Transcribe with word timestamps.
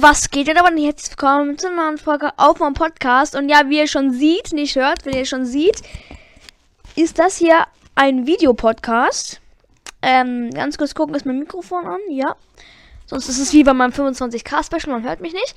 Was 0.00 0.30
geht 0.30 0.46
denn 0.46 0.58
aber 0.58 0.72
jetzt 0.78 1.10
willkommen 1.10 1.58
zu 1.58 1.66
einer 1.66 1.98
Folge 1.98 2.30
auf 2.36 2.60
meinem 2.60 2.74
Podcast. 2.74 3.34
Und 3.34 3.48
ja, 3.48 3.68
wie 3.68 3.78
ihr 3.78 3.88
schon 3.88 4.12
sieht, 4.12 4.52
nicht 4.52 4.76
hört, 4.76 5.04
wenn 5.04 5.16
ihr 5.16 5.26
schon 5.26 5.44
sieht, 5.44 5.82
ist 6.94 7.18
das 7.18 7.36
hier 7.36 7.66
ein 7.96 8.24
Videopodcast. 8.24 9.40
Ähm, 10.00 10.50
ganz 10.52 10.78
kurz 10.78 10.94
gucken, 10.94 11.16
ist 11.16 11.26
mein 11.26 11.40
Mikrofon 11.40 11.84
an? 11.84 11.98
Ja. 12.10 12.36
Sonst 13.06 13.28
ist 13.28 13.40
es 13.40 13.52
wie 13.52 13.64
bei 13.64 13.72
meinem 13.72 13.90
25k 13.90 14.64
Special, 14.64 14.94
man 14.94 15.02
hört 15.02 15.20
mich 15.20 15.32
nicht. 15.32 15.56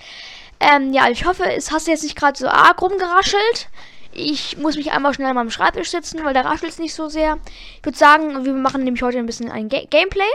Ähm, 0.59 0.91
ja, 0.91 1.07
ich 1.07 1.23
hoffe, 1.25 1.43
es 1.45 1.71
hast 1.71 1.85
du 1.85 1.91
jetzt 1.91 2.01
nicht 2.01 2.15
gerade 2.15 2.39
so 2.39 2.47
arg 2.47 2.81
rumgeraschelt. 2.81 3.69
Ich 4.11 4.57
muss 4.57 4.75
mich 4.75 4.91
einmal 4.91 5.13
schnell 5.13 5.31
mal 5.35 5.41
am 5.41 5.51
Schreibtisch 5.51 5.91
sitzen, 5.91 6.23
weil 6.23 6.33
der 6.33 6.45
raschelt 6.45 6.79
nicht 6.79 6.95
so 6.95 7.09
sehr. 7.09 7.37
Ich 7.77 7.85
würde 7.85 7.97
sagen, 7.97 8.43
wir 8.43 8.53
machen 8.53 8.83
nämlich 8.83 9.03
heute 9.03 9.19
ein 9.19 9.27
bisschen 9.27 9.51
ein 9.51 9.69
Ga 9.69 9.83
Gameplay. 9.87 10.31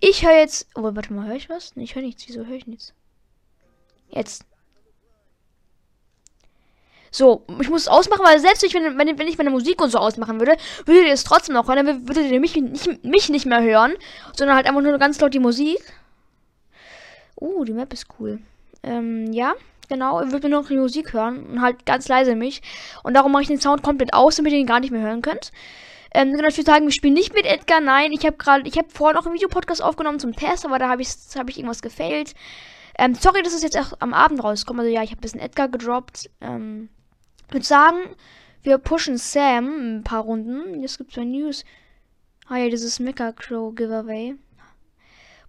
Ich 0.00 0.24
höre 0.24 0.36
jetzt. 0.36 0.68
Oh, 0.74 0.82
warte 0.82 1.12
mal, 1.12 1.26
höre 1.26 1.36
ich 1.36 1.48
was? 1.48 1.72
Ich 1.76 1.94
höre 1.94 2.02
nichts. 2.02 2.26
Wieso 2.26 2.44
höre 2.44 2.56
ich 2.56 2.66
nichts? 2.66 2.92
Jetzt. 4.10 4.44
So, 7.10 7.44
ich 7.60 7.70
muss 7.70 7.82
es 7.82 7.88
ausmachen, 7.88 8.24
weil 8.24 8.38
selbst 8.40 8.62
wenn, 8.74 8.98
wenn, 8.98 9.18
wenn 9.18 9.28
ich 9.28 9.38
meine 9.38 9.48
Musik 9.48 9.80
und 9.80 9.90
so 9.90 9.98
ausmachen 9.98 10.38
würde, 10.38 10.56
würdet 10.84 11.06
ihr 11.06 11.12
es 11.12 11.24
trotzdem 11.24 11.54
noch 11.54 11.66
hören. 11.66 11.86
Dann 11.86 12.08
würdet 12.08 12.30
ihr 12.30 12.40
mich 12.40 12.56
nicht, 12.56 13.04
mich 13.04 13.28
nicht 13.30 13.46
mehr 13.46 13.62
hören, 13.62 13.94
sondern 14.36 14.54
halt 14.54 14.66
einfach 14.66 14.82
nur 14.82 14.98
ganz 14.98 15.18
laut 15.20 15.32
die 15.32 15.38
Musik. 15.38 15.80
Uh, 17.40 17.64
die 17.64 17.72
Map 17.72 17.92
ist 17.92 18.06
cool. 18.18 18.40
Ähm, 18.82 19.32
ja, 19.32 19.54
genau. 19.88 20.20
Ihr 20.20 20.32
würdet 20.32 20.50
nur 20.50 20.60
noch 20.60 20.68
die 20.68 20.76
Musik 20.76 21.14
hören 21.14 21.46
und 21.46 21.62
halt 21.62 21.86
ganz 21.86 22.06
leise 22.08 22.36
mich. 22.36 22.60
Und 23.02 23.14
darum 23.14 23.32
mache 23.32 23.42
ich 23.42 23.48
den 23.48 23.60
Sound 23.60 23.82
komplett 23.82 24.12
aus, 24.12 24.36
damit 24.36 24.52
ihr 24.52 24.58
ihn 24.58 24.66
gar 24.66 24.80
nicht 24.80 24.90
mehr 24.90 25.02
hören 25.02 25.22
könnt. 25.22 25.52
Ähm, 26.16 26.34
ich 26.34 26.56
würde 26.56 26.62
sagen, 26.62 26.86
wir 26.86 26.92
spielen 26.92 27.12
nicht 27.12 27.34
mit 27.34 27.44
Edgar. 27.44 27.80
Nein, 27.80 28.10
ich 28.10 28.24
habe 28.24 28.38
gerade, 28.38 28.66
ich 28.66 28.78
habe 28.78 28.88
vorher 28.88 29.14
noch 29.14 29.26
einen 29.26 29.34
Videopodcast 29.34 29.82
aufgenommen 29.82 30.18
zum 30.18 30.34
Test, 30.34 30.64
aber 30.64 30.78
da 30.78 30.88
habe 30.88 31.02
ich, 31.02 31.10
hab 31.36 31.50
ich 31.50 31.58
irgendwas 31.58 31.82
gefailt. 31.82 32.34
Ähm, 32.98 33.14
sorry, 33.14 33.42
dass 33.42 33.52
es 33.52 33.62
jetzt 33.62 33.78
auch 33.78 33.92
am 34.00 34.14
Abend 34.14 34.42
rauskommt. 34.42 34.80
Also 34.80 34.90
ja, 34.90 35.02
ich 35.02 35.10
habe 35.10 35.18
ein 35.18 35.20
bisschen 35.20 35.40
Edgar 35.40 35.68
gedroppt. 35.68 36.30
Ähm, 36.40 36.88
ich 37.46 37.52
würde 37.52 37.66
sagen, 37.66 37.98
wir 38.62 38.78
pushen 38.78 39.18
Sam 39.18 39.98
ein 39.98 40.04
paar 40.04 40.22
Runden. 40.22 40.80
Jetzt 40.80 40.96
gibt 40.96 41.10
es 41.10 41.16
zwei 41.16 41.24
News. 41.24 41.66
Ah 42.48 42.56
ja, 42.56 42.70
dieses 42.70 42.98
Mecha 42.98 43.32
Crow 43.32 43.74
Giveaway. 43.74 44.36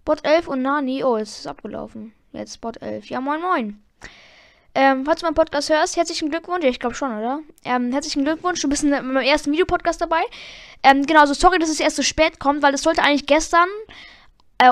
Bot 0.04 0.22
11 0.22 0.48
und 0.48 0.60
Nani. 0.60 1.02
Oh, 1.02 1.16
es 1.16 1.38
ist 1.38 1.46
abgelaufen. 1.46 2.12
Jetzt 2.32 2.60
Bot 2.60 2.82
11. 2.82 3.08
Ja, 3.08 3.22
moin, 3.22 3.40
moin. 3.40 3.82
Ähm, 4.80 5.04
falls 5.04 5.18
du 5.18 5.26
meinen 5.26 5.34
Podcast 5.34 5.70
hörst, 5.70 5.96
herzlichen 5.96 6.30
Glückwunsch. 6.30 6.62
Ja, 6.62 6.70
ich 6.70 6.78
glaube 6.78 6.94
schon, 6.94 7.10
oder? 7.10 7.40
Ähm, 7.64 7.90
herzlichen 7.90 8.22
Glückwunsch. 8.22 8.62
Du 8.62 8.68
bist 8.68 8.84
in 8.84 8.90
meinem 8.90 9.16
ersten 9.16 9.50
Videopodcast 9.50 10.00
dabei. 10.00 10.20
Ähm, 10.84 11.04
genau, 11.04 11.22
also 11.22 11.34
sorry, 11.34 11.58
dass 11.58 11.68
es 11.68 11.80
erst 11.80 11.96
so 11.96 12.04
spät 12.04 12.38
kommt, 12.38 12.62
weil 12.62 12.72
es 12.74 12.82
sollte 12.82 13.02
eigentlich 13.02 13.26
gestern. 13.26 13.66
Äh, 14.58 14.70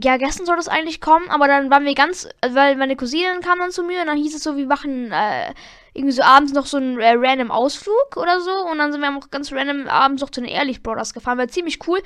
ja, 0.00 0.16
gestern 0.16 0.46
soll 0.46 0.54
das 0.54 0.68
eigentlich 0.68 1.00
kommen, 1.00 1.28
aber 1.28 1.48
dann 1.48 1.72
waren 1.72 1.84
wir 1.84 1.96
ganz, 1.96 2.28
weil 2.48 2.76
meine 2.76 2.94
Cousine 2.94 3.40
kam 3.42 3.58
dann 3.58 3.72
zu 3.72 3.82
mir 3.82 4.00
und 4.02 4.06
dann 4.06 4.16
hieß 4.16 4.36
es 4.36 4.44
so, 4.44 4.56
wir 4.56 4.66
machen 4.66 5.10
äh, 5.10 5.52
irgendwie 5.92 6.12
so 6.12 6.22
abends 6.22 6.52
noch 6.52 6.66
so 6.66 6.76
einen 6.76 7.00
äh, 7.00 7.14
random 7.16 7.50
Ausflug 7.50 8.16
oder 8.16 8.40
so 8.40 8.52
und 8.70 8.78
dann 8.78 8.92
sind 8.92 9.00
wir 9.00 9.10
auch 9.10 9.28
ganz 9.30 9.52
random 9.52 9.88
abends 9.88 10.22
noch 10.22 10.30
zu 10.30 10.40
den 10.40 10.50
Ehrlich 10.50 10.84
Brothers 10.84 11.14
gefahren, 11.14 11.36
war 11.36 11.48
ziemlich 11.48 11.80
cool. 11.88 12.00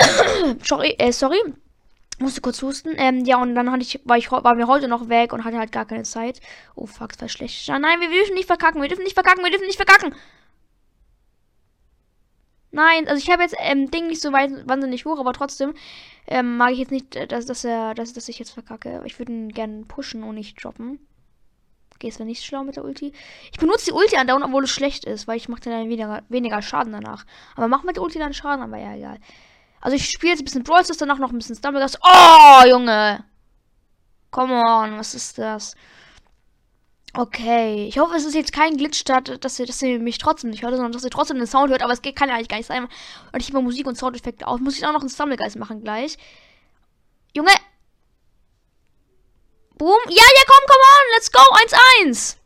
sorry, 0.64 0.96
äh, 0.98 1.12
sorry. 1.12 1.38
Musste 2.20 2.40
kurz 2.42 2.62
husten. 2.62 2.94
Ähm, 2.96 3.24
ja, 3.24 3.40
und 3.40 3.54
dann 3.54 3.72
hatte 3.72 3.82
ich, 3.82 4.00
war 4.04 4.18
ich, 4.18 4.30
waren 4.30 4.58
wir 4.58 4.66
heute 4.66 4.88
noch 4.88 5.08
weg 5.08 5.32
und 5.32 5.44
hatte 5.44 5.58
halt 5.58 5.72
gar 5.72 5.86
keine 5.86 6.04
Zeit. 6.04 6.40
Oh 6.74 6.86
fuck, 6.86 7.12
das 7.12 7.22
war 7.22 7.28
schlecht. 7.28 7.66
Ja, 7.66 7.78
nein, 7.78 8.00
wir 8.00 8.10
dürfen 8.10 8.34
nicht 8.34 8.46
verkacken, 8.46 8.82
wir 8.82 8.88
dürfen 8.88 9.04
nicht 9.04 9.14
verkacken, 9.14 9.42
wir 9.42 9.50
dürfen 9.50 9.66
nicht 9.66 9.76
verkacken. 9.76 10.14
Nein, 12.72 13.08
also 13.08 13.20
ich 13.20 13.30
habe 13.30 13.42
jetzt 13.42 13.56
ähm, 13.58 13.90
Ding 13.90 14.06
nicht 14.06 14.20
so 14.20 14.32
weit, 14.32 14.50
wahnsinnig 14.68 15.04
hoch, 15.04 15.18
aber 15.18 15.32
trotzdem 15.32 15.74
ähm, 16.28 16.56
mag 16.56 16.72
ich 16.72 16.78
jetzt 16.78 16.92
nicht, 16.92 17.16
äh, 17.16 17.26
dass, 17.26 17.46
dass, 17.46 17.64
er, 17.64 17.94
dass, 17.94 18.12
dass 18.12 18.28
ich 18.28 18.38
jetzt 18.38 18.50
verkacke. 18.50 19.02
Ich 19.06 19.18
würde 19.18 19.32
ihn 19.32 19.48
gerne 19.48 19.84
pushen 19.86 20.22
und 20.22 20.36
nicht 20.36 20.62
droppen. 20.62 21.00
Es 22.02 22.18
war 22.18 22.26
nicht 22.26 22.44
schlau 22.44 22.64
mit 22.64 22.76
der 22.76 22.84
Ulti. 22.84 23.12
Ich 23.52 23.58
benutze 23.58 23.86
die 23.86 23.92
Ulti 23.92 24.16
andauernd, 24.16 24.44
obwohl 24.44 24.64
es 24.64 24.70
schlecht 24.70 25.04
ist, 25.04 25.28
weil 25.28 25.36
ich 25.36 25.48
mache 25.50 25.60
dann 25.62 25.88
weniger, 25.88 26.22
weniger 26.30 26.62
Schaden 26.62 26.92
danach. 26.92 27.26
Aber 27.56 27.68
mach 27.68 27.82
mit 27.82 27.96
der 27.96 28.02
Ulti 28.02 28.18
dann 28.18 28.32
Schaden, 28.32 28.62
aber 28.62 28.78
ja, 28.78 28.94
egal. 28.94 29.18
Also 29.80 29.96
ich 29.96 30.10
spiele 30.10 30.32
jetzt 30.32 30.42
ein 30.42 30.44
bisschen 30.44 30.62
Brawl 30.62 30.82
danach 30.98 31.18
noch 31.18 31.30
ein 31.30 31.38
bisschen 31.38 31.56
Stumbleguard. 31.56 31.98
Oh, 32.02 32.66
Junge! 32.68 33.24
Come 34.30 34.54
on, 34.54 34.98
was 34.98 35.14
ist 35.14 35.38
das? 35.38 35.74
Okay, 37.12 37.86
ich 37.88 37.98
hoffe, 37.98 38.14
es 38.14 38.24
ist 38.24 38.34
jetzt 38.34 38.52
kein 38.52 38.76
Glitch, 38.76 39.02
dass 39.04 39.58
ihr, 39.58 39.66
dass 39.66 39.82
ihr 39.82 39.98
mich 39.98 40.18
trotzdem 40.18 40.50
nicht 40.50 40.62
hört, 40.62 40.74
sondern 40.74 40.92
dass 40.92 41.02
ihr 41.02 41.10
trotzdem 41.10 41.38
den 41.38 41.46
Sound 41.46 41.70
hört, 41.70 41.82
aber 41.82 41.92
es 41.92 42.02
kann 42.02 42.28
ja 42.28 42.36
eigentlich 42.36 42.48
gar 42.48 42.58
nicht 42.58 42.68
sein. 42.68 42.84
Und 42.84 43.40
ich 43.40 43.48
habe 43.48 43.62
Musik 43.62 43.88
und 43.88 43.96
Soundeffekte 43.96 44.46
aus. 44.46 44.60
Muss 44.60 44.78
ich 44.78 44.86
auch 44.86 44.92
noch 44.92 45.00
einen 45.00 45.10
Stumblegeist 45.10 45.56
machen 45.56 45.82
gleich. 45.82 46.16
Junge! 47.34 47.50
Boom. 49.76 49.98
Ja, 50.08 50.22
ja, 50.22 50.42
komm, 50.46 50.64
komm 50.68 50.76
on, 50.76 51.14
let's 51.14 51.32
go. 51.32 51.40
1-1. 52.04 52.36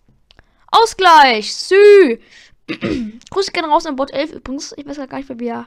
Ausgleich. 0.69 1.55
Sü. 1.55 2.19
Grüße 3.31 3.53
gerne 3.53 3.69
raus 3.69 3.85
an 3.85 3.97
Bot 3.97 4.13
11 4.13 4.33
übrigens. 4.33 4.73
Ich 4.79 4.87
weiß 4.87 4.97
gar 4.97 5.19
nicht, 5.19 5.29
wie 5.41 5.49
er, 5.49 5.67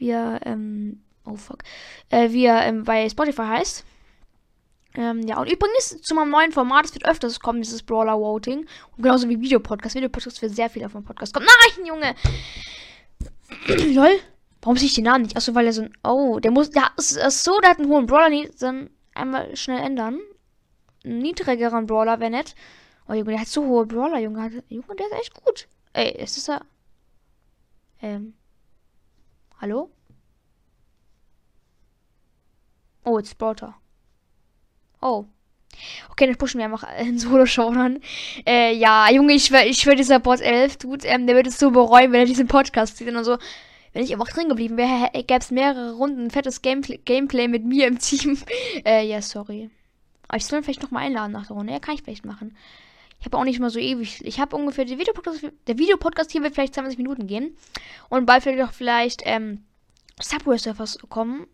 wie 0.00 0.10
er, 0.10 0.40
ähm, 0.44 1.02
oh 1.24 1.36
fuck, 1.36 1.62
äh, 2.08 2.30
wie 2.30 2.46
er 2.46 2.66
ähm, 2.66 2.82
bei 2.84 3.08
Spotify 3.08 3.42
heißt. 3.42 3.84
Ähm, 4.94 5.20
ja, 5.20 5.38
und 5.38 5.50
übrigens 5.50 6.00
zu 6.02 6.14
meinem 6.14 6.30
neuen 6.30 6.50
Format, 6.50 6.86
es 6.86 6.94
wird 6.94 7.06
öfters 7.06 7.38
kommen, 7.38 7.62
dieses 7.62 7.82
Brawler 7.82 8.18
Voting. 8.18 8.66
Und 8.96 9.02
genauso 9.02 9.28
wie 9.28 9.40
Videopodcast. 9.40 9.94
Videopodcast 9.94 10.42
wird 10.42 10.56
sehr 10.56 10.68
viel 10.68 10.84
auf 10.84 10.94
meinem 10.94 11.04
Podcast 11.04 11.32
kommen. 11.32 11.46
Nein, 11.46 11.86
Junge! 11.86 12.14
Lol. 13.94 14.18
Warum 14.62 14.76
sehe 14.76 14.88
ich 14.88 14.94
den 14.94 15.04
Namen 15.04 15.22
nicht? 15.22 15.36
Achso, 15.36 15.54
weil 15.54 15.66
er 15.66 15.72
so 15.72 15.82
ein. 15.82 15.92
Oh, 16.02 16.40
der 16.40 16.50
muss. 16.50 16.70
Der 16.70 16.90
so, 16.96 17.60
der 17.60 17.70
hat 17.70 17.78
einen 17.78 17.88
hohen 17.88 18.06
Brawler. 18.06 18.30
Dann 18.58 18.90
einmal 19.14 19.54
schnell 19.56 19.80
ändern. 19.80 20.18
Einen 21.04 21.18
niedrigeren 21.18 21.86
Brawler 21.86 22.20
wäre 22.20 22.30
nett. 22.30 22.54
Oh, 23.08 23.12
Junge, 23.12 23.30
der 23.30 23.40
hat 23.40 23.48
so 23.48 23.64
hohe 23.64 23.86
Brawler, 23.86 24.18
Junge. 24.18 24.62
Junge, 24.68 24.96
der 24.96 25.06
ist 25.06 25.20
echt 25.20 25.34
gut. 25.34 25.68
Ey, 25.92 26.10
ist 26.22 26.36
das 26.36 26.48
er. 26.48 26.66
Ähm. 28.02 28.34
Hallo? 29.60 29.90
Oh, 33.04 33.18
jetzt 33.18 33.36
Brawler. 33.36 33.74
Oh. 35.02 35.26
Okay, 36.10 36.26
dann 36.26 36.36
pushen 36.36 36.58
wir 36.58 36.64
einfach 36.64 36.82
einen 36.84 37.18
Solo-Showdown. 37.18 38.00
Äh, 38.46 38.74
ja, 38.74 39.10
Junge, 39.10 39.34
ich 39.34 39.44
schwör, 39.44 39.66
ich 39.66 39.82
dieser 39.82 40.18
Bot 40.18 40.40
11, 40.40 40.78
tut, 40.78 41.04
ähm, 41.04 41.26
der 41.26 41.36
wird 41.36 41.46
es 41.46 41.58
so 41.58 41.70
bereuen, 41.70 42.10
wenn 42.12 42.20
er 42.20 42.26
diesen 42.26 42.48
Podcast 42.48 42.96
sieht 42.96 43.14
und 43.14 43.24
so. 43.24 43.36
Wenn 43.92 44.04
ich 44.04 44.12
einfach 44.12 44.28
drin 44.28 44.48
geblieben 44.48 44.78
wäre, 44.78 45.10
gäbe 45.12 45.40
es 45.40 45.50
mehrere 45.50 45.92
Runden 45.92 46.30
fettes 46.30 46.62
Gameplay, 46.62 46.98
Gameplay 46.98 47.46
mit 47.48 47.64
mir 47.64 47.86
im 47.86 47.98
Team. 47.98 48.38
äh, 48.86 49.06
ja, 49.06 49.20
sorry. 49.20 49.68
Aber 50.28 50.38
ich 50.38 50.46
soll 50.46 50.60
ihn 50.60 50.64
vielleicht 50.64 50.82
nochmal 50.82 51.04
einladen 51.04 51.32
nach 51.32 51.48
der 51.48 51.56
Runde. 51.56 51.72
Ja, 51.72 51.80
kann 51.80 51.96
ich 51.96 52.02
vielleicht 52.02 52.24
machen. 52.24 52.56
Ich 53.20 53.26
habe 53.26 53.36
auch 53.36 53.44
nicht 53.44 53.60
mal 53.60 53.70
so 53.70 53.78
ewig. 53.78 54.24
Ich 54.24 54.40
habe 54.40 54.56
ungefähr 54.56 54.86
der 54.86 54.98
Videopodcast, 54.98 55.44
der 55.66 55.78
Videopodcast 55.78 56.32
hier 56.32 56.42
wird 56.42 56.54
vielleicht 56.54 56.74
20 56.74 56.96
Minuten 56.96 57.26
gehen. 57.26 57.56
Und 58.08 58.26
bald 58.26 58.46
wird 58.46 58.60
auch 58.62 58.72
vielleicht 58.72 59.22
ähm, 59.24 59.64
Subway 60.20 60.56
Surfers 60.58 60.98
kommen. 61.08 61.46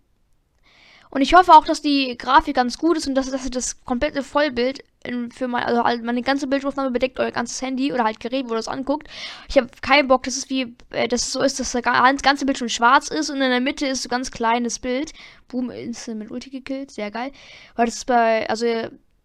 Und 1.11 1.23
ich 1.23 1.35
hoffe 1.35 1.53
auch, 1.53 1.65
dass 1.65 1.83
die 1.83 2.17
Grafik 2.19 2.57
ganz 2.57 2.79
gut 2.79 2.97
ist 2.97 3.07
und 3.07 3.15
dass, 3.15 3.31
dass 3.31 3.49
das 3.51 3.85
komplette 3.85 4.23
Vollbild 4.23 4.85
in, 5.05 5.31
für 5.31 5.49
mein, 5.49 5.65
also 5.65 5.85
halt 5.85 6.03
meine 6.03 6.23
ganze 6.23 6.47
Bildaufnahme 6.47 6.91
bedeckt 6.91 7.19
euer 7.19 7.31
ganzes 7.31 7.63
Handy 7.63 7.93
oder 7.93 8.05
halt 8.05 8.21
Gerät, 8.21 8.49
wo 8.49 8.53
ihr 8.53 8.57
das 8.57 8.69
anguckt. 8.69 9.09
Ich 9.49 9.57
habe 9.57 9.69
keinen 9.81 10.09
Bock, 10.09 10.25
dass 10.25 10.37
es 10.37 10.51
wie, 10.51 10.77
äh, 10.91 11.09
dass 11.09 11.23
es 11.23 11.33
so 11.33 11.43
ist, 11.43 11.61
dass 11.61 11.73
das 11.73 11.83
ganze 12.23 12.45
Bild 12.45 12.59
schon 12.59 12.69
schwarz 12.69 13.09
ist 13.09 13.31
und 13.31 13.37
in 13.37 13.51
der 13.51 13.61
Mitte 13.61 13.87
ist 13.87 14.03
so 14.03 14.09
ganz 14.09 14.31
kleines 14.31 14.79
Bild. 14.79 15.13
Boom, 15.49 15.71
ist 15.71 16.09
mit 16.09 16.31
Ulti 16.31 16.51
gekillt, 16.51 16.91
sehr 16.91 17.11
geil. 17.11 17.33
Weil 17.77 17.87
das 17.87 17.97
ist 17.97 18.07
bei, 18.07 18.49
also 18.49 18.67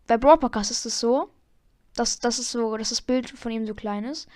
bei 0.08 0.18
Broadcast 0.18 0.72
ist 0.72 0.86
das 0.86 1.00
so, 1.00 1.30
dass, 1.96 2.20
das 2.20 2.40
ist 2.40 2.52
so, 2.52 2.78
dass 2.78 2.90
das 2.90 3.02
Bild 3.02 3.30
von 3.30 3.52
ihm 3.52 3.66
so 3.66 3.74
klein 3.74 4.06
ist. 4.06 4.28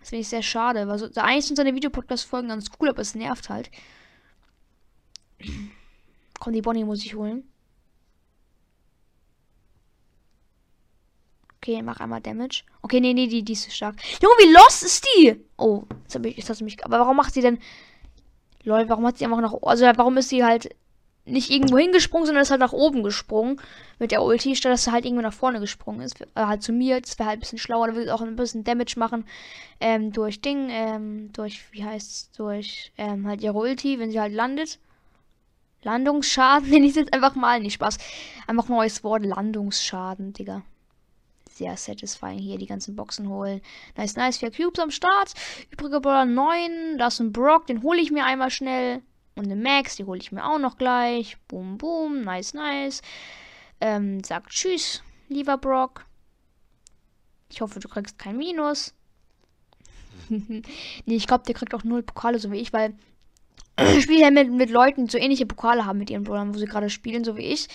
Das 0.00 0.10
finde 0.10 0.20
ich 0.20 0.28
sehr 0.28 0.42
schade, 0.42 0.86
weil 0.86 0.98
so, 0.98 1.08
eigentlich 1.16 1.46
sind 1.46 1.56
seine 1.56 1.74
Videopodcast-Folgen 1.74 2.48
ganz 2.48 2.66
cool, 2.78 2.90
aber 2.90 3.00
es 3.00 3.14
nervt 3.14 3.48
halt. 3.48 3.70
Komm, 6.38 6.52
die 6.52 6.62
Bonnie 6.62 6.84
muss 6.84 7.04
ich 7.04 7.14
holen. 7.14 7.44
Okay, 11.56 11.80
mach 11.80 12.00
einmal 12.00 12.20
Damage. 12.20 12.64
Okay, 12.82 13.00
nee, 13.00 13.14
nee, 13.14 13.26
die, 13.26 13.42
die 13.42 13.54
ist 13.54 13.62
zu 13.62 13.70
stark. 13.70 13.96
Junge, 14.20 14.34
wie 14.40 14.52
lost 14.52 14.82
ist 14.82 15.06
die? 15.16 15.42
Oh, 15.56 15.84
jetzt, 16.12 16.50
hat 16.50 16.56
sie 16.58 16.64
mich. 16.64 16.84
Aber 16.84 16.98
warum 16.98 17.16
macht 17.16 17.32
sie 17.32 17.40
denn. 17.40 17.58
Lol, 18.64 18.86
warum 18.90 19.06
hat 19.06 19.16
sie 19.16 19.24
einfach 19.24 19.40
nach. 19.40 19.54
Also, 19.62 19.86
warum 19.96 20.18
ist 20.18 20.28
sie 20.28 20.44
halt 20.44 20.76
nicht 21.26 21.50
irgendwo 21.50 21.78
hingesprungen, 21.78 22.26
sondern 22.26 22.42
ist 22.42 22.50
halt 22.50 22.60
nach 22.60 22.72
oben 22.72 23.02
gesprungen 23.02 23.60
mit 23.98 24.10
der 24.10 24.22
Ulti, 24.22 24.56
statt 24.56 24.72
dass 24.72 24.84
sie 24.84 24.92
halt 24.92 25.04
irgendwo 25.04 25.22
nach 25.22 25.32
vorne 25.32 25.60
gesprungen 25.60 26.02
ist. 26.02 26.20
Äh, 26.20 26.26
halt 26.34 26.62
zu 26.62 26.72
mir. 26.72 27.00
Das 27.00 27.18
wäre 27.18 27.28
halt 27.28 27.38
ein 27.38 27.40
bisschen 27.40 27.58
schlauer. 27.58 27.88
Da 27.88 27.94
würde 27.94 28.14
auch 28.14 28.20
ein 28.20 28.36
bisschen 28.36 28.64
Damage 28.64 28.98
machen. 28.98 29.24
Ähm, 29.80 30.12
durch 30.12 30.42
Ding, 30.42 30.68
ähm, 30.70 31.32
durch, 31.32 31.72
wie 31.72 31.84
heißt 31.84 32.10
es, 32.10 32.30
durch, 32.32 32.92
ähm, 32.98 33.26
halt 33.26 33.42
ihre 33.42 33.56
Ulti, 33.56 33.98
wenn 33.98 34.10
sie 34.10 34.20
halt 34.20 34.34
landet. 34.34 34.78
Landungsschaden 35.82 36.68
nenne 36.70 36.86
ich 36.86 36.94
jetzt 36.94 37.12
einfach 37.14 37.34
mal. 37.34 37.58
Nicht 37.60 37.74
Spaß. 37.74 37.96
Einfach 38.46 38.68
mal 38.68 38.76
neues 38.76 39.02
Wort. 39.02 39.24
Landungsschaden, 39.24 40.34
Digga. 40.34 40.62
Sehr 41.50 41.76
satisfying 41.76 42.38
hier 42.38 42.58
die 42.58 42.66
ganzen 42.66 42.96
Boxen 42.96 43.28
holen. 43.28 43.62
Nice, 43.96 44.16
nice. 44.16 44.38
Vier 44.38 44.50
Cubes 44.50 44.80
am 44.80 44.90
Start. 44.90 45.32
Übrige 45.70 46.00
Brawler 46.00 46.26
9. 46.26 46.98
Da 46.98 47.06
ist 47.06 47.20
ein 47.20 47.32
Brock. 47.32 47.66
Den 47.66 47.82
hole 47.82 48.00
ich 48.00 48.10
mir 48.10 48.24
einmal 48.24 48.50
schnell. 48.50 49.02
Und 49.36 49.44
eine 49.44 49.56
Max, 49.56 49.96
die 49.96 50.04
hole 50.04 50.20
ich 50.20 50.32
mir 50.32 50.44
auch 50.44 50.58
noch 50.58 50.78
gleich. 50.78 51.36
Boom, 51.48 51.78
boom, 51.78 52.22
nice, 52.22 52.54
nice. 52.54 53.02
Ähm, 53.80 54.22
sagt 54.22 54.50
Tschüss, 54.50 55.02
lieber 55.28 55.58
Brock. 55.58 56.06
Ich 57.50 57.60
hoffe, 57.60 57.80
du 57.80 57.88
kriegst 57.88 58.18
kein 58.18 58.36
Minus. 58.36 58.94
nee, 60.28 60.62
ich 61.06 61.26
glaube, 61.26 61.44
der 61.44 61.54
kriegt 61.54 61.74
auch 61.74 61.84
null 61.84 62.02
Pokale, 62.02 62.38
so 62.38 62.50
wie 62.50 62.60
ich, 62.60 62.72
weil 62.72 62.94
ich 63.96 64.04
spiele 64.04 64.20
ja 64.20 64.30
mit, 64.30 64.50
mit 64.50 64.70
Leuten, 64.70 65.06
die 65.06 65.10
so 65.10 65.18
ähnliche 65.18 65.46
Pokale 65.46 65.84
haben 65.84 65.98
mit 65.98 66.10
ihren 66.10 66.24
Brüdern, 66.24 66.54
wo 66.54 66.58
sie 66.58 66.66
gerade 66.66 66.90
spielen, 66.90 67.24
so 67.24 67.36
wie 67.36 67.42
ich. 67.42 67.68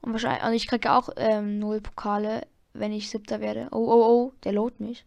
Und 0.00 0.12
wahrscheinlich, 0.12 0.42
also 0.42 0.56
ich 0.56 0.66
kriege 0.66 0.92
auch 0.92 1.08
ähm, 1.16 1.58
null 1.58 1.80
Pokale, 1.80 2.46
wenn 2.72 2.92
ich 2.92 3.10
siebter 3.10 3.40
werde. 3.40 3.68
Oh, 3.72 3.78
oh, 3.78 4.04
oh, 4.06 4.32
der 4.44 4.52
lohnt 4.52 4.80
mich. 4.80 5.04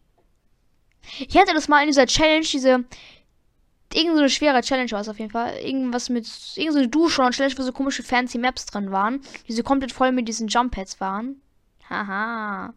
Ich 1.19 1.38
hatte 1.38 1.53
das 1.53 1.67
mal 1.67 1.81
in 1.81 1.88
dieser 1.88 2.05
Challenge, 2.05 2.45
diese. 2.45 2.85
Irgend 3.95 4.17
eine 4.17 4.29
schwere 4.29 4.61
Challenge 4.61 4.91
war 4.91 5.01
es 5.01 5.09
auf 5.09 5.19
jeden 5.19 5.31
Fall. 5.31 5.57
Irgendwas 5.57 6.09
mit. 6.09 6.27
Irgend 6.55 6.73
so 6.73 6.79
eine 6.79 6.88
Dusche 6.88 7.21
und 7.21 7.33
Challenge, 7.33 7.57
wo 7.57 7.63
so 7.63 7.71
komische 7.71 8.03
fancy 8.03 8.38
Maps 8.38 8.65
drin 8.65 8.91
waren. 8.91 9.21
Die 9.47 9.53
so 9.53 9.63
komplett 9.63 9.91
voll 9.91 10.11
mit 10.11 10.27
diesen 10.27 10.47
Jump 10.47 10.73
Pads 10.73 10.99
waren. 10.99 11.41
Haha. 11.89 12.73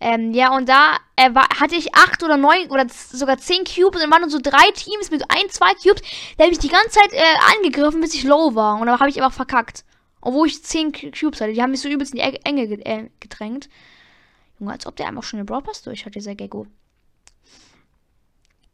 Ähm, 0.00 0.32
ja, 0.34 0.54
und 0.54 0.68
da 0.68 0.98
äh, 1.16 1.34
war, 1.34 1.48
hatte 1.60 1.76
ich 1.76 1.94
acht 1.94 2.22
oder 2.22 2.36
neun 2.36 2.68
oder 2.70 2.86
sogar 2.88 3.38
zehn 3.38 3.64
Cubes 3.64 4.02
und 4.02 4.10
waren 4.10 4.22
dann 4.22 4.30
so 4.30 4.40
drei 4.42 4.70
Teams 4.74 5.10
mit 5.10 5.22
ein, 5.30 5.48
zwei 5.48 5.72
Cubes. 5.74 6.02
Da 6.36 6.44
habe 6.44 6.52
ich 6.52 6.58
die 6.58 6.68
ganze 6.68 6.90
Zeit 6.90 7.12
äh, 7.12 7.22
angegriffen, 7.56 8.00
bis 8.00 8.14
ich 8.14 8.24
low 8.24 8.54
war. 8.54 8.78
Und 8.80 8.86
da 8.86 8.98
habe 8.98 9.08
ich 9.08 9.22
einfach 9.22 9.32
verkackt. 9.32 9.84
Obwohl 10.20 10.48
ich 10.48 10.62
zehn 10.62 10.92
Cubes 10.92 11.40
hatte. 11.40 11.52
Die 11.52 11.62
haben 11.62 11.70
mich 11.70 11.80
so 11.80 11.88
übelst 11.88 12.14
in 12.14 12.20
die 12.20 12.40
Enge 12.44 12.62
äh, 12.84 13.08
gedrängt. 13.20 13.68
Junge, 14.58 14.72
als 14.72 14.86
ob 14.86 14.96
der 14.96 15.08
einfach 15.08 15.22
schon 15.22 15.38
den 15.38 15.46
Brawl 15.46 15.62
Pass 15.62 15.82
durch 15.82 16.04
hat, 16.06 16.14
dieser 16.14 16.34
Gecko. 16.34 16.66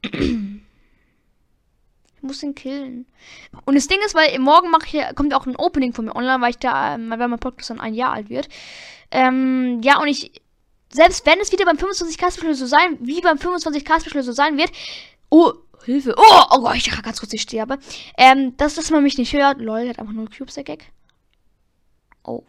Ich 2.20 2.22
muss 2.22 2.42
ihn 2.42 2.54
killen. 2.54 3.06
Und 3.64 3.76
das 3.76 3.88
Ding 3.88 3.98
ist, 4.04 4.14
weil 4.14 4.38
morgen 4.38 4.70
mache 4.70 4.84
ich, 4.86 5.16
kommt 5.16 5.32
auch 5.32 5.46
ein 5.46 5.56
Opening 5.56 5.94
von 5.94 6.04
mir 6.04 6.14
online, 6.14 6.42
weil 6.42 6.50
ich 6.50 6.58
da, 6.58 6.94
ähm, 6.94 7.08
weil 7.08 7.28
mein 7.28 7.38
Podcast 7.38 7.70
dann 7.70 7.80
ein 7.80 7.94
Jahr 7.94 8.12
alt 8.12 8.28
wird. 8.28 8.48
Ähm, 9.10 9.80
ja, 9.82 9.98
und 9.98 10.08
ich, 10.08 10.42
selbst 10.92 11.24
wenn 11.24 11.40
es 11.40 11.50
wieder 11.50 11.64
beim 11.64 11.78
25k 11.78 12.30
Special 12.30 12.54
so 12.54 12.66
sein, 12.66 12.98
wie 13.00 13.22
beim 13.22 13.38
25k 13.38 14.00
Special 14.00 14.22
so 14.22 14.32
sein 14.32 14.58
wird, 14.58 14.70
oh, 15.30 15.54
Hilfe, 15.84 16.14
oh, 16.18 16.42
oh 16.50 16.60
Gott, 16.60 16.76
ich 16.76 16.84
dachte 16.84 17.00
ganz 17.00 17.20
kurz, 17.20 17.32
ich 17.32 17.40
sterbe. 17.40 17.78
Ähm, 18.18 18.54
dass, 18.58 18.74
dass 18.74 18.90
man 18.90 19.02
mich 19.02 19.16
nicht 19.16 19.32
hört. 19.32 19.62
Lol, 19.62 19.88
hat 19.88 19.98
einfach 19.98 20.12
nur 20.12 20.28
Cubes, 20.28 20.54
der 20.54 20.64
Gag. 20.64 20.92
Oh. 22.22 22.44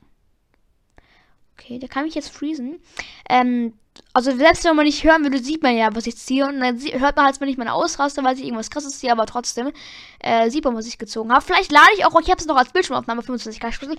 Okay, 1.54 1.80
der 1.80 1.88
kann 1.88 2.04
mich 2.04 2.16
jetzt 2.16 2.30
freezen. 2.30 2.82
Ähm, 3.30 3.74
also 4.14 4.36
selbst 4.36 4.66
wenn 4.66 4.76
man 4.76 4.86
nicht 4.86 5.04
hören 5.04 5.24
würde, 5.24 5.40
sieht 5.40 5.64
man 5.64 5.76
ja, 5.76 5.96
was 5.96 6.06
ich 6.06 6.18
ziehe. 6.18 6.46
Und 6.46 6.60
dann 6.60 6.80
hört 6.80 7.16
man 7.16 7.26
halt 7.26 7.40
wenn 7.40 7.48
ich 7.48 7.58
meine 7.58 7.74
Ausraste, 7.74 8.24
weil 8.24 8.36
ich 8.36 8.44
irgendwas 8.44 8.70
krasses 8.70 9.00
ziehe, 9.00 9.12
aber 9.12 9.26
trotzdem 9.26 9.72
äh, 10.20 10.50
sieht 10.50 10.66
man, 10.66 10.76
was 10.76 10.88
ich 10.88 10.98
gezogen 10.98 11.32
habe. 11.32 11.44
Vielleicht 11.44 11.72
lade 11.72 11.90
ich 11.96 12.06
auch, 12.06 12.20
ich 12.20 12.30
habe 12.30 12.40
es 12.40 12.46
noch 12.46 12.58
als 12.58 12.72
Bildschirmaufnahme 12.72 13.22
25k 13.22 13.72
Special. 13.72 13.98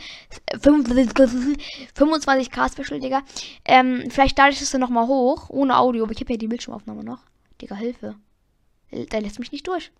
25k 1.97 2.73
Special, 2.73 3.01
Digga. 3.01 3.23
Ähm, 3.65 4.05
vielleicht 4.11 4.37
lade 4.37 4.53
ich 4.53 4.61
es 4.61 4.71
dann 4.71 4.81
nochmal 4.81 5.07
hoch, 5.07 5.49
ohne 5.49 5.79
Audio, 5.79 6.05
aber 6.05 6.13
ich 6.13 6.21
habe 6.21 6.33
ja 6.33 6.39
die 6.39 6.49
Bildschirmaufnahme 6.49 7.05
noch. 7.05 7.21
Digga, 7.61 7.75
Hilfe. 7.77 8.17
Der 8.93 9.21
lässt 9.23 9.39
mich 9.39 9.53
nicht 9.53 9.67
durch. 9.67 9.91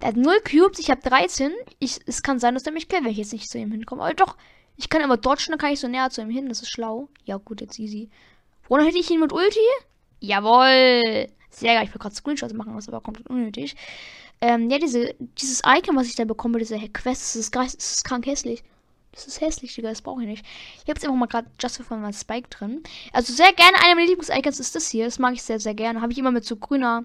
Der 0.00 0.08
hat 0.08 0.16
0 0.16 0.40
Cubes, 0.40 0.78
ich 0.78 0.90
habe 0.90 1.02
13. 1.02 1.52
Ich, 1.78 2.00
es 2.06 2.22
kann 2.22 2.38
sein, 2.38 2.54
dass 2.54 2.66
er 2.66 2.72
mich 2.72 2.88
killt, 2.88 3.04
wenn 3.04 3.10
ich 3.10 3.18
jetzt 3.18 3.32
nicht 3.32 3.50
zu 3.50 3.58
ihm 3.58 3.70
hinkomme. 3.70 4.02
Aber 4.02 4.14
doch, 4.14 4.36
ich 4.76 4.88
kann 4.88 5.02
immer 5.02 5.16
dodgen, 5.16 5.50
dann 5.50 5.58
kann 5.58 5.72
ich 5.72 5.80
so 5.80 5.88
näher 5.88 6.10
zu 6.10 6.20
ihm 6.20 6.30
hin. 6.30 6.48
Das 6.48 6.62
ist 6.62 6.70
schlau. 6.70 7.08
Ja, 7.24 7.36
gut, 7.36 7.60
jetzt 7.60 7.78
easy. 7.78 8.10
Woran 8.68 8.84
hätte 8.84 8.98
ich 8.98 9.10
ihn 9.10 9.20
mit 9.20 9.32
Ulti? 9.32 9.60
Jawoll. 10.20 11.28
Sehr 11.50 11.74
geil. 11.74 11.84
Ich 11.84 11.94
will 11.94 12.00
gerade 12.00 12.14
Screenshots 12.14 12.54
machen, 12.54 12.74
was 12.74 12.88
aber 12.88 13.00
komplett 13.00 13.28
unnötig. 13.28 13.76
Ähm, 14.40 14.68
ja, 14.70 14.78
diese, 14.78 15.14
dieses 15.38 15.62
Icon, 15.64 15.96
was 15.96 16.08
ich 16.08 16.16
da 16.16 16.24
bekomme, 16.24 16.58
diese 16.58 16.78
Quest, 16.88 17.22
das 17.22 17.36
ist, 17.36 17.54
das 17.54 17.74
ist 17.74 18.04
krank 18.04 18.26
hässlich. 18.26 18.64
Das 19.12 19.28
ist 19.28 19.40
hässlich, 19.40 19.72
Digga, 19.74 19.90
das 19.90 20.02
brauche 20.02 20.22
ich 20.22 20.28
nicht. 20.28 20.44
Ich 20.74 20.80
habe 20.80 20.92
jetzt 20.92 21.04
einfach 21.04 21.16
mal 21.16 21.26
gerade 21.26 21.48
Just 21.60 21.76
for 21.76 21.86
Fun 21.86 22.12
Spike 22.12 22.48
drin. 22.48 22.82
Also 23.12 23.32
sehr 23.32 23.52
gerne, 23.52 23.76
einer 23.84 23.94
meiner 23.94 24.08
Lieblings-Icons 24.08 24.58
ist 24.58 24.74
das 24.74 24.90
hier. 24.90 25.04
Das 25.04 25.20
mag 25.20 25.34
ich 25.34 25.42
sehr, 25.42 25.60
sehr 25.60 25.74
gerne. 25.74 26.00
Habe 26.00 26.12
ich 26.12 26.18
immer 26.18 26.32
mit 26.32 26.44
so 26.44 26.56
grüner 26.56 27.04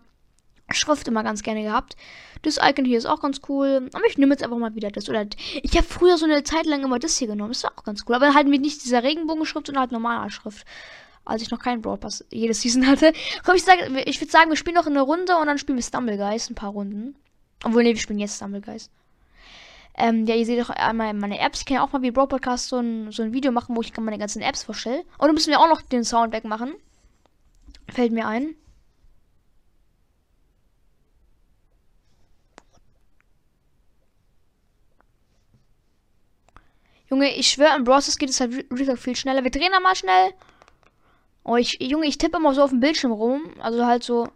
Schrift 0.76 1.08
immer 1.08 1.24
ganz 1.24 1.44
gerne 1.44 1.64
gehabt. 1.64 1.96
Das 2.42 2.58
Icon 2.58 2.86
hier 2.86 2.98
ist 2.98 3.06
auch 3.06 3.20
ganz 3.22 3.42
cool. 3.50 3.90
Aber 3.94 4.06
ich 4.08 4.18
nehme 4.18 4.34
jetzt 4.34 4.44
einfach 4.44 4.58
mal 4.58 4.76
wieder 4.76 4.92
das. 4.92 5.10
Oder 5.10 5.26
ich 5.62 5.76
habe 5.76 5.88
früher 5.88 6.18
so 6.18 6.26
eine 6.26 6.44
Zeit 6.44 6.66
lang 6.66 6.84
immer 6.84 7.00
das 7.00 7.18
hier 7.18 7.28
genommen. 7.28 7.52
Das 7.52 7.64
war 7.64 7.74
auch 7.76 7.84
ganz 7.84 8.04
cool. 8.08 8.16
Aber 8.16 8.34
halt 8.34 8.48
mit 8.48 8.62
nicht 8.62 8.84
dieser 8.84 9.04
Regenbogenschrift, 9.04 9.68
sondern 9.68 9.82
halt 9.82 9.92
normaler 9.92 10.30
Schrift. 10.30 10.66
Als 11.26 11.42
ich 11.42 11.52
noch 11.52 11.60
keinen 11.60 11.82
Brawl 11.82 11.98
Pass 11.98 12.26
jedes 12.32 12.62
Season 12.62 12.88
hatte. 12.88 13.14
Komm, 13.46 13.56
ich, 13.56 13.64
sag, 13.64 13.78
ich 14.06 14.20
würde 14.20 14.32
sagen, 14.32 14.50
wir 14.50 14.58
spielen 14.58 14.76
noch 14.76 14.88
eine 14.88 15.02
Runde 15.02 15.38
und 15.38 15.48
dann 15.48 15.58
spielen 15.58 15.78
wir 15.78 15.84
Stumblegeist 15.84 16.50
ein 16.50 16.56
paar 16.56 16.72
Runden. 16.72 17.16
Obwohl, 17.64 17.84
ne, 17.84 17.90
wir 17.90 17.98
spielen 17.98 18.20
jetzt 18.20 18.38
Stumblegeist. 18.38 18.90
Ähm, 20.00 20.26
ja, 20.26 20.36
ihr 20.36 20.46
seht 20.46 20.60
doch 20.60 20.70
einmal 20.70 21.14
meine 21.14 21.40
Apps. 21.40 21.60
Ich 21.60 21.66
kann 21.66 21.76
ja 21.76 21.84
auch 21.84 21.92
mal 21.92 22.02
wie 22.02 22.12
Brawl 22.12 22.28
Podcast 22.28 22.70
so 22.70 22.78
ein, 22.78 23.12
so 23.12 23.22
ein 23.22 23.34
Video 23.34 23.52
machen, 23.52 23.76
wo 23.76 23.82
ich 23.82 23.96
meine 23.98 24.18
ganzen 24.18 24.42
Apps 24.42 24.64
vorstelle. 24.64 25.00
Und 25.18 25.28
dann 25.28 25.34
müssen 25.34 25.52
wir 25.52 25.60
auch 25.60 25.68
noch 25.68 25.82
den 25.82 26.06
Sound 26.06 26.32
wegmachen. 26.34 26.74
Fällt 27.90 28.14
mir 28.14 28.26
ein. 28.26 28.56
Junge, 37.10 37.36
ich 37.36 37.50
schwöre, 37.50 37.76
im 37.76 37.84
Bros. 37.84 38.18
geht 38.18 38.30
es 38.30 38.40
halt 38.40 38.54
viel 39.00 39.16
schneller. 39.16 39.44
Wir 39.44 39.52
drehen 39.52 39.72
da 39.72 39.80
mal 39.80 39.96
schnell. 39.96 40.34
Oh, 41.44 41.56
ich, 41.56 41.78
Junge, 41.82 42.06
ich 42.06 42.18
tippe 42.18 42.38
immer 42.38 42.54
so 42.54 42.62
auf 42.62 42.70
dem 42.70 42.80
Bildschirm 42.80 43.12
rum. 43.12 43.54
Also 43.60 43.86
halt 43.86 44.04
so. 44.04 44.30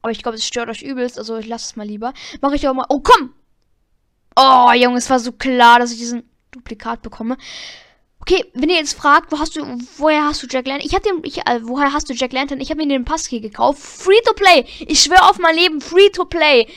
Aber 0.00 0.12
ich 0.12 0.22
glaube, 0.22 0.36
es 0.36 0.46
stört 0.46 0.70
euch 0.70 0.82
übelst. 0.82 1.18
Also 1.18 1.36
ich 1.36 1.46
lasse 1.46 1.66
es 1.66 1.76
mal 1.76 1.86
lieber. 1.86 2.14
Mache 2.40 2.56
ich 2.56 2.66
auch 2.66 2.74
mal. 2.74 2.86
Oh, 2.88 3.00
komm! 3.00 3.34
Oh, 4.36 4.72
Junge, 4.72 4.98
es 4.98 5.10
war 5.10 5.18
so 5.18 5.32
klar, 5.32 5.80
dass 5.80 5.92
ich 5.92 5.98
diesen 5.98 6.28
Duplikat 6.52 7.02
bekomme. 7.02 7.36
Okay, 8.20 8.44
wenn 8.54 8.68
ihr 8.68 8.76
jetzt 8.76 8.94
fragt, 8.94 9.32
wo 9.32 9.38
hast 9.38 9.56
du, 9.56 9.62
woher 9.96 10.24
hast 10.24 10.42
du 10.42 10.46
Jack 10.46 10.66
Lantern? 10.66 10.86
Ich 10.86 10.94
habe 10.94 11.02
den, 11.02 11.20
ich, 11.24 11.38
äh, 11.38 11.60
woher 11.62 11.92
hast 11.92 12.08
du 12.08 12.14
Jack 12.14 12.32
Lantern? 12.32 12.60
Ich 12.60 12.70
habe 12.70 12.80
mir 12.80 12.88
den 12.88 13.04
Passkey 13.04 13.40
gekauft. 13.40 13.80
Free 13.80 14.20
to 14.24 14.32
play. 14.34 14.64
Ich 14.86 15.02
schwöre 15.02 15.28
auf 15.28 15.38
mein 15.38 15.56
Leben, 15.56 15.80
free 15.80 16.10
to 16.10 16.24
play. 16.24 16.68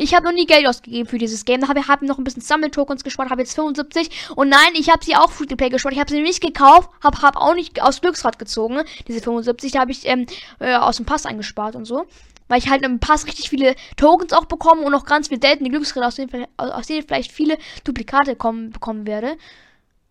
Ich 0.00 0.14
habe 0.14 0.24
noch 0.24 0.32
nie 0.32 0.46
Geld 0.46 0.66
ausgegeben 0.66 1.08
für 1.08 1.18
dieses 1.18 1.44
Game. 1.44 1.60
Da 1.60 1.68
habe 1.68 1.80
ich 1.80 1.88
hab 1.88 2.02
noch 2.02 2.18
ein 2.18 2.24
bisschen 2.24 2.42
Sammeltokens 2.42 3.02
gespart, 3.02 3.30
habe 3.30 3.40
jetzt 3.40 3.54
75. 3.54 4.30
Und 4.36 4.48
nein, 4.48 4.74
ich 4.74 4.90
habe 4.90 5.04
sie 5.04 5.16
auch 5.16 5.30
Free 5.30 5.46
to 5.46 5.56
Play 5.56 5.70
gespart. 5.70 5.92
Ich 5.92 5.98
habe 6.00 6.10
sie 6.10 6.20
nicht 6.20 6.40
gekauft, 6.40 6.88
habe 7.02 7.20
hab 7.20 7.36
auch 7.36 7.54
nicht 7.54 7.82
aus 7.82 8.00
Glücksrad 8.00 8.38
gezogen. 8.38 8.82
Diese 9.08 9.20
75, 9.20 9.72
da 9.72 9.80
habe 9.80 9.90
ich 9.90 10.06
ähm, 10.06 10.26
äh, 10.60 10.76
aus 10.76 10.98
dem 10.98 11.06
Pass 11.06 11.26
eingespart 11.26 11.74
und 11.74 11.84
so. 11.84 12.06
Weil 12.46 12.60
ich 12.60 12.70
halt 12.70 12.84
im 12.84 13.00
Pass 13.00 13.26
richtig 13.26 13.50
viele 13.50 13.74
Tokens 13.96 14.32
auch 14.32 14.44
bekommen 14.44 14.84
und 14.84 14.92
noch 14.92 15.04
ganz 15.04 15.28
viel 15.28 15.40
seltene 15.40 15.68
Glücksräder, 15.68 16.06
aus 16.06 16.14
denen, 16.14 16.46
aus 16.56 16.86
denen 16.86 17.02
vielleicht 17.02 17.32
viele 17.32 17.58
Duplikate 17.82 18.36
kommen, 18.36 18.70
bekommen 18.70 19.04
werde. 19.04 19.36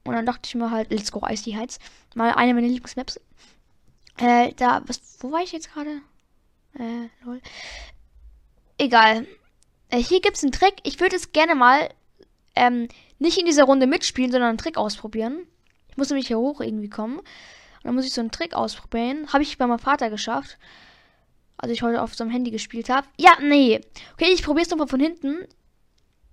Und 0.03 0.13
dann 0.13 0.25
dachte 0.25 0.41
ich 0.45 0.55
mir 0.55 0.69
halt, 0.69 0.91
let's 0.91 1.11
go 1.11 1.25
Icy 1.25 1.53
Heights. 1.53 1.79
Mal 2.13 2.31
eine 2.31 2.53
meiner 2.53 2.67
Lieblingsmaps. 2.67 3.19
Äh, 4.17 4.53
da, 4.57 4.81
was, 4.85 5.01
wo 5.19 5.31
war 5.31 5.41
ich 5.41 5.53
jetzt 5.53 5.73
gerade? 5.73 6.01
Äh, 6.77 7.07
lol. 7.23 7.41
Egal. 8.77 9.25
Äh, 9.89 10.01
hier 10.01 10.21
gibt 10.21 10.37
es 10.37 10.43
einen 10.43 10.51
Trick. 10.51 10.75
Ich 10.83 10.99
würde 10.99 11.15
es 11.15 11.31
gerne 11.31 11.55
mal 11.55 11.89
ähm, 12.55 12.87
nicht 13.19 13.37
in 13.37 13.45
dieser 13.45 13.63
Runde 13.63 13.87
mitspielen, 13.87 14.31
sondern 14.31 14.49
einen 14.49 14.57
Trick 14.57 14.77
ausprobieren. 14.77 15.47
Ich 15.89 15.97
muss 15.97 16.09
nämlich 16.09 16.27
hier 16.27 16.39
hoch 16.39 16.61
irgendwie 16.61 16.89
kommen. 16.89 17.17
Und 17.17 17.25
dann 17.83 17.95
muss 17.95 18.05
ich 18.05 18.13
so 18.13 18.21
einen 18.21 18.31
Trick 18.31 18.53
ausprobieren. 18.53 19.31
Habe 19.31 19.43
ich 19.43 19.57
bei 19.57 19.67
meinem 19.67 19.79
Vater 19.79 20.09
geschafft. 20.09 20.57
Also 21.57 21.73
ich 21.73 21.81
heute 21.81 22.01
auf 22.01 22.15
seinem 22.15 22.29
Handy 22.29 22.51
gespielt 22.51 22.89
habe. 22.89 23.07
Ja, 23.17 23.37
nee. 23.41 23.81
Okay, 24.13 24.31
ich 24.31 24.43
probiere 24.43 24.65
es 24.65 24.69
nochmal 24.69 24.87
von 24.87 24.99
hinten. 24.99 25.47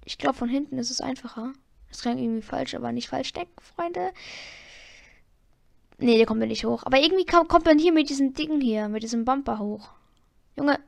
Ich 0.04 0.18
glaube, 0.18 0.36
von 0.36 0.48
hinten 0.48 0.76
ist 0.78 0.90
es 0.90 1.00
einfacher. 1.00 1.52
Das 1.88 2.02
klingt 2.02 2.20
irgendwie 2.20 2.42
falsch, 2.42 2.74
aber 2.74 2.92
nicht 2.92 3.08
falsch 3.08 3.32
denken, 3.32 3.54
Freunde. 3.74 4.12
Nee, 5.98 6.18
der 6.18 6.26
kommt 6.26 6.40
ja 6.40 6.46
nicht 6.46 6.64
hoch. 6.64 6.82
Aber 6.84 7.00
irgendwie 7.00 7.24
kommt 7.24 7.64
man 7.64 7.78
hier 7.78 7.92
mit 7.92 8.10
diesen 8.10 8.34
Dingen 8.34 8.60
hier, 8.60 8.88
mit 8.88 9.02
diesem 9.02 9.24
Bumper 9.24 9.58
hoch. 9.58 9.90
Junge, 10.56 10.78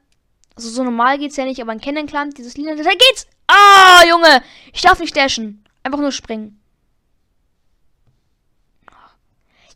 also 0.56 0.70
so 0.70 0.82
normal 0.82 1.18
geht's 1.18 1.36
ja 1.36 1.44
nicht, 1.44 1.60
aber 1.60 1.72
ein 1.72 1.80
Kennenlernen, 1.80 2.34
dieses 2.34 2.56
Lila, 2.56 2.74
da 2.74 2.90
geht's! 2.90 3.26
Ah, 3.46 4.02
Junge! 4.08 4.42
Ich 4.72 4.82
darf 4.82 4.98
nicht 4.98 5.16
dashen. 5.16 5.64
Einfach 5.82 6.00
nur 6.00 6.12
springen. 6.12 6.60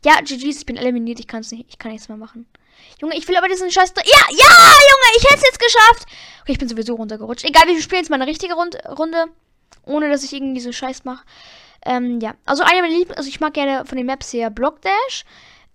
Ja, 0.04 0.20
GG's, 0.20 0.60
ich 0.60 0.66
bin 0.66 0.78
eliminiert, 0.78 1.20
ich 1.20 1.28
kann's 1.28 1.52
nicht, 1.52 1.66
ich 1.68 1.78
kann 1.78 1.92
nichts 1.92 2.08
mehr 2.08 2.16
machen. 2.16 2.46
Junge, 3.00 3.16
ich 3.16 3.28
will 3.28 3.36
aber 3.36 3.48
diesen 3.48 3.70
Scheiß. 3.70 3.92
Ja, 3.96 4.02
ja, 4.04 4.26
Junge, 4.30 5.18
ich 5.18 5.24
hätte 5.30 5.44
jetzt 5.44 5.60
geschafft. 5.60 6.06
Okay, 6.42 6.52
ich 6.52 6.58
bin 6.58 6.68
sowieso 6.68 6.94
runtergerutscht. 6.94 7.44
Egal, 7.44 7.66
wir 7.66 7.80
spielen 7.82 8.00
jetzt 8.00 8.10
mal 8.10 8.16
eine 8.16 8.26
richtige 8.26 8.54
Rund 8.54 8.76
Runde. 8.98 9.26
Ohne 9.84 10.10
dass 10.10 10.24
ich 10.24 10.32
irgendwie 10.32 10.60
so 10.60 10.72
Scheiß 10.72 11.04
mache. 11.04 11.24
Ähm, 11.84 12.20
ja. 12.20 12.34
Also 12.44 12.62
eine 12.62 12.82
meiner 12.82 12.94
Lieblings, 12.94 13.16
also 13.16 13.28
ich 13.28 13.40
mag 13.40 13.54
gerne 13.54 13.84
von 13.84 13.96
den 13.96 14.06
Maps 14.06 14.32
her 14.32 14.50
Block 14.50 14.80
Dash. 14.82 15.24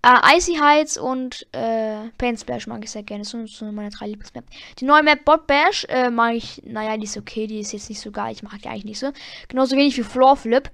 Äh, 0.06 0.36
Icy 0.36 0.54
Heights 0.54 0.98
und 0.98 1.48
äh, 1.50 2.10
Paint 2.16 2.38
Splash 2.38 2.68
mag 2.68 2.84
ich 2.84 2.92
sehr 2.92 3.02
gerne. 3.02 3.24
Das 3.24 3.32
sind 3.32 3.48
so 3.48 3.64
meine 3.72 3.90
drei 3.90 4.06
Lieblingsmaps. 4.06 4.46
Die 4.78 4.84
neue 4.84 5.02
Map 5.02 5.24
Bot 5.24 5.48
Bash 5.48 5.84
äh, 5.88 6.10
mag 6.10 6.34
ich, 6.34 6.62
naja, 6.64 6.96
die 6.96 7.04
ist 7.04 7.16
okay, 7.16 7.48
die 7.48 7.58
ist 7.58 7.72
jetzt 7.72 7.88
nicht 7.88 8.00
so 8.00 8.12
geil. 8.12 8.32
Ich 8.32 8.44
mag 8.44 8.62
die 8.62 8.68
eigentlich 8.68 8.84
nicht 8.84 9.00
so. 9.00 9.10
Genauso 9.48 9.76
wenig 9.76 9.96
wie 9.96 10.04
Floor 10.04 10.36
Flip. 10.36 10.70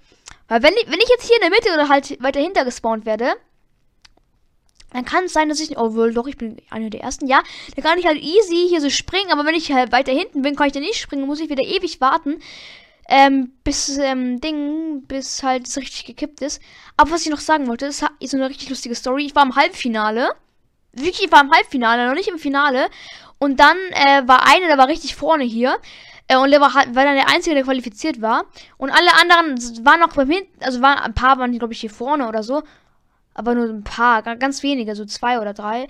Weil 0.49 0.63
wenn 0.63 0.75
wenn 0.87 1.01
ich 1.01 1.09
jetzt 1.09 1.27
hier 1.27 1.37
in 1.37 1.49
der 1.49 1.51
Mitte 1.51 1.73
oder 1.73 1.89
halt 1.89 2.23
weiter 2.23 2.41
hinter 2.41 2.67
gespawnt 2.67 3.07
werde, 3.07 3.33
dann 4.93 5.07
kann 5.07 5.25
es 5.25 5.33
sein, 5.33 5.49
dass 5.49 5.61
ich. 5.61 5.79
Oh, 5.79 5.95
wohl, 5.95 6.13
doch, 6.13 6.27
ich 6.27 6.37
bin 6.37 6.59
einer 6.69 6.91
der 6.91 7.01
ersten. 7.01 7.27
Ja, 7.27 7.43
da 7.75 7.81
kann 7.81 7.99
ich 7.99 8.05
halt 8.05 8.19
easy 8.19 8.67
hier 8.69 8.83
so 8.83 8.91
springen, 8.91 9.33
aber 9.33 9.47
wenn 9.47 9.55
ich 9.55 9.73
halt 9.73 9.93
weiter 9.93 10.13
hinten 10.13 10.43
bin, 10.43 10.57
kann 10.57 10.67
ich 10.67 10.75
da 10.75 10.81
nicht 10.81 10.97
springen, 10.97 11.27
muss 11.27 11.41
ich 11.41 11.49
wieder 11.49 11.65
ewig 11.65 12.03
warten. 12.03 12.43
Ähm, 13.09 13.53
bis, 13.65 13.99
ähm, 13.99 14.41
Ding, 14.41 15.03
bis 15.07 15.43
halt 15.43 15.67
es 15.67 15.77
richtig 15.77 16.05
gekippt 16.05 16.41
ist. 16.41 16.61
Aber 16.97 17.11
was 17.11 17.23
ich 17.23 17.31
noch 17.31 17.41
sagen 17.41 17.67
wollte, 17.67 17.87
ist 17.87 18.01
so 18.01 18.37
eine 18.37 18.49
richtig 18.49 18.71
lustige 18.71 18.95
Story. 18.95 19.27
Ich 19.27 19.35
war 19.35 19.45
im 19.45 19.57
Halbfinale. 19.57 20.31
Wirklich, 20.93 21.25
ich 21.25 21.33
war 21.33 21.41
im 21.41 21.51
Halbfinale, 21.51 22.07
noch 22.07 22.15
nicht 22.15 22.29
im 22.29 22.39
Finale. 22.39 22.89
Und 23.39 23.59
dann 23.59 23.77
äh, 23.91 24.27
war 24.27 24.47
einer, 24.47 24.69
der 24.69 24.79
war 24.79 24.89
richtig 24.89 25.17
vorne 25.17 25.45
hier. 25.45 25.79
Äh, 26.29 26.37
und 26.37 26.51
der 26.51 26.61
war, 26.61 26.75
halt, 26.75 26.95
war 26.95 27.05
dann 27.05 27.17
der 27.17 27.29
Einzige, 27.29 27.55
der 27.55 27.65
qualifiziert 27.65 28.21
war. 28.21 28.45
Und 28.77 28.91
alle 28.91 29.13
anderen 29.21 29.85
waren 29.85 30.01
noch 30.01 30.15
beim 30.15 30.31
Hinten, 30.31 30.63
also 30.63 30.81
waren, 30.81 30.99
ein 30.99 31.15
paar 31.15 31.39
waren, 31.39 31.57
glaube 31.59 31.73
ich, 31.73 31.81
hier 31.81 31.91
vorne 31.91 32.29
oder 32.29 32.43
so. 32.43 32.63
Aber 33.35 33.55
nur 33.55 33.67
ein 33.67 33.85
paar, 33.85 34.23
ganz 34.23 34.63
wenige, 34.63 34.95
so 34.95 35.05
zwei 35.05 35.41
oder 35.41 35.55
drei. 35.55 35.89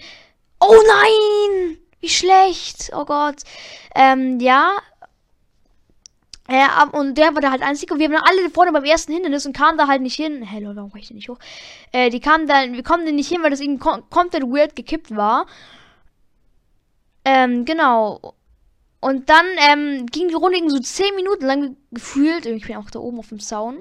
Oh 0.61 0.81
nein! 0.87 1.79
Wie 2.01 2.09
schlecht! 2.09 2.91
Oh 2.95 3.05
Gott. 3.05 3.43
Ähm, 3.95 4.41
ja. 4.41 4.73
Ja, 6.53 6.87
und 6.93 7.17
der 7.17 7.35
war 7.35 7.41
da 7.41 7.51
halt 7.51 7.63
einzig 7.63 7.91
und 7.91 7.99
wir 7.99 8.11
waren 8.11 8.23
alle 8.23 8.51
vorne 8.51 8.73
beim 8.73 8.85
ersten 8.85 9.15
Hindernis 9.15 9.47
und 9.47 9.57
kamen 9.57 9.79
da 9.79 9.87
halt 9.87 10.03
nicht 10.03 10.17
hin. 10.17 10.43
Hey 10.43 10.63
Leute, 10.63 10.77
warum 10.77 10.93
kann 10.93 11.01
ich 11.01 11.09
denn 11.09 11.17
nicht 11.17 11.31
hoch? 11.31 11.39
Äh, 11.93 12.11
die 12.11 12.21
kamen 12.21 12.47
da, 12.47 12.71
wir 12.71 12.83
kommen 12.83 13.07
da 13.07 13.13
nicht 13.13 13.29
hin, 13.29 13.43
weil 13.43 13.49
das 13.49 13.61
irgendwie 13.61 13.83
komplett 14.11 14.43
weird 14.43 14.77
gekippt 14.77 15.17
war. 15.17 15.47
Ähm, 17.25 17.65
genau. 17.65 18.35
Und 19.01 19.31
dann 19.31 19.47
ähm, 19.71 20.05
ging 20.05 20.29
die 20.29 20.35
Runde 20.35 20.59
so 20.69 20.79
10 20.79 21.15
Minuten 21.15 21.47
lang 21.47 21.77
gefühlt. 21.91 22.45
Ich 22.45 22.67
bin 22.67 22.77
auch 22.77 22.91
da 22.91 22.99
oben 22.99 23.19
auf 23.19 23.31
dem 23.31 23.41
Zaun. 23.41 23.79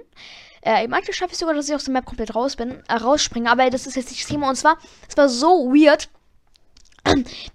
Äh, 0.61 0.87
manchmal 0.87 1.13
schaffe 1.13 1.33
ich 1.33 1.39
sogar, 1.39 1.53
dass 1.53 1.67
ich 1.67 1.75
aus 1.75 1.83
der 1.83 1.91
Map 1.91 2.05
komplett 2.05 2.33
raus 2.35 2.55
bin, 2.55 2.81
äh, 2.87 2.93
rausspringe. 2.93 3.51
Aber 3.51 3.69
das 3.69 3.85
ist 3.85 3.97
jetzt 3.97 4.11
nicht 4.11 4.23
das 4.23 4.29
Thema. 4.29 4.47
Und 4.47 4.55
zwar, 4.55 4.77
es 5.09 5.17
war 5.17 5.27
so 5.27 5.73
weird. 5.73 6.07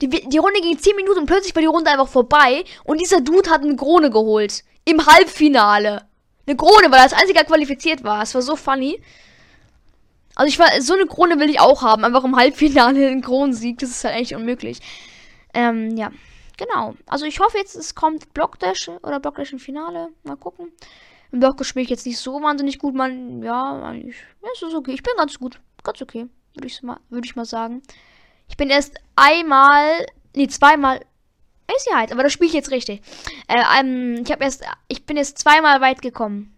Die, 0.03 0.09
die 0.09 0.39
Runde 0.39 0.61
ging 0.61 0.79
10 0.79 0.95
Minuten 0.95 1.21
und 1.21 1.27
plötzlich 1.27 1.55
war 1.55 1.63
die 1.63 1.69
Runde 1.69 1.91
einfach 1.91 2.09
vorbei. 2.09 2.65
Und 2.85 3.01
dieser 3.01 3.23
Dude 3.23 3.49
hat 3.49 3.63
eine 3.63 3.77
Krone 3.77 4.11
geholt. 4.11 4.63
Im 4.87 5.05
Halbfinale. 5.05 6.07
Eine 6.47 6.57
Krone, 6.57 6.91
weil 6.91 7.01
er 7.01 7.03
als 7.03 7.13
einziger 7.13 7.45
qualifiziert 7.45 8.05
war. 8.05 8.23
Es 8.23 8.35
war 8.35 8.41
so 8.41 8.57
funny. 8.57 9.03
Also 10.37 10.49
ich 10.49 10.59
war, 10.59 10.81
so 10.81 10.95
eine 10.95 11.07
Krone 11.07 11.41
will 11.41 11.51
ich 11.51 11.61
auch 11.61 11.83
haben. 11.83 12.05
Einfach 12.05 12.25
im 12.25 12.37
Halbfinale 12.37 13.09
einen 13.09 13.21
Kronensieg. 13.21 13.79
Das 13.79 13.91
ist 13.91 14.05
halt 14.05 14.15
eigentlich 14.15 14.37
unmöglich. 14.37 14.79
Ähm, 15.55 15.97
ja. 15.97 16.13
Genau. 16.57 16.95
Also 17.07 17.27
ich 17.27 17.41
hoffe 17.41 17.59
jetzt, 17.59 17.75
es 17.75 17.95
kommt 17.95 18.33
Blockdash 18.33 18.89
oder 19.03 19.19
Blockdash 19.19 19.53
im 19.53 19.59
Finale. 19.59 20.09
Mal 20.23 20.37
gucken. 20.37 20.73
Im 21.33 21.41
Blockdash 21.41 21.69
spiele 21.69 21.83
ich 21.83 21.91
jetzt 21.91 22.07
nicht 22.07 22.19
so 22.19 22.41
wahnsinnig 22.41 22.79
gut. 22.79 22.95
Man, 22.95 23.43
ja, 23.43 23.93
ich, 23.93 24.15
ja, 24.15 24.49
es 24.55 24.63
ist 24.63 24.75
okay. 24.75 24.93
Ich 24.93 25.03
bin 25.03 25.15
ganz 25.17 25.39
gut. 25.39 25.61
Ganz 25.83 26.01
okay. 26.01 26.29
Würde 26.55 26.69
ich, 26.69 26.81
mal, 26.83 27.01
würd 27.11 27.27
ich 27.27 27.35
mal 27.35 27.45
sagen. 27.45 27.83
Ich 28.49 28.57
bin 28.57 28.71
erst 28.71 28.95
einmal, 29.17 30.07
nee, 30.35 30.47
zweimal 30.47 31.01
ist 31.75 31.89
ja 31.91 31.99
halt, 31.99 32.13
aber 32.13 32.23
das 32.23 32.33
spiele 32.33 32.49
ich 32.49 32.55
jetzt 32.55 32.71
richtig. 32.71 33.01
Äh, 33.49 33.63
ähm, 33.81 34.23
ich 34.25 34.31
habe 34.31 34.45
erst, 34.45 34.65
ich 34.89 35.05
bin 35.05 35.17
jetzt 35.17 35.39
zweimal 35.39 35.81
weit 35.81 36.03
gekommen. 36.03 36.57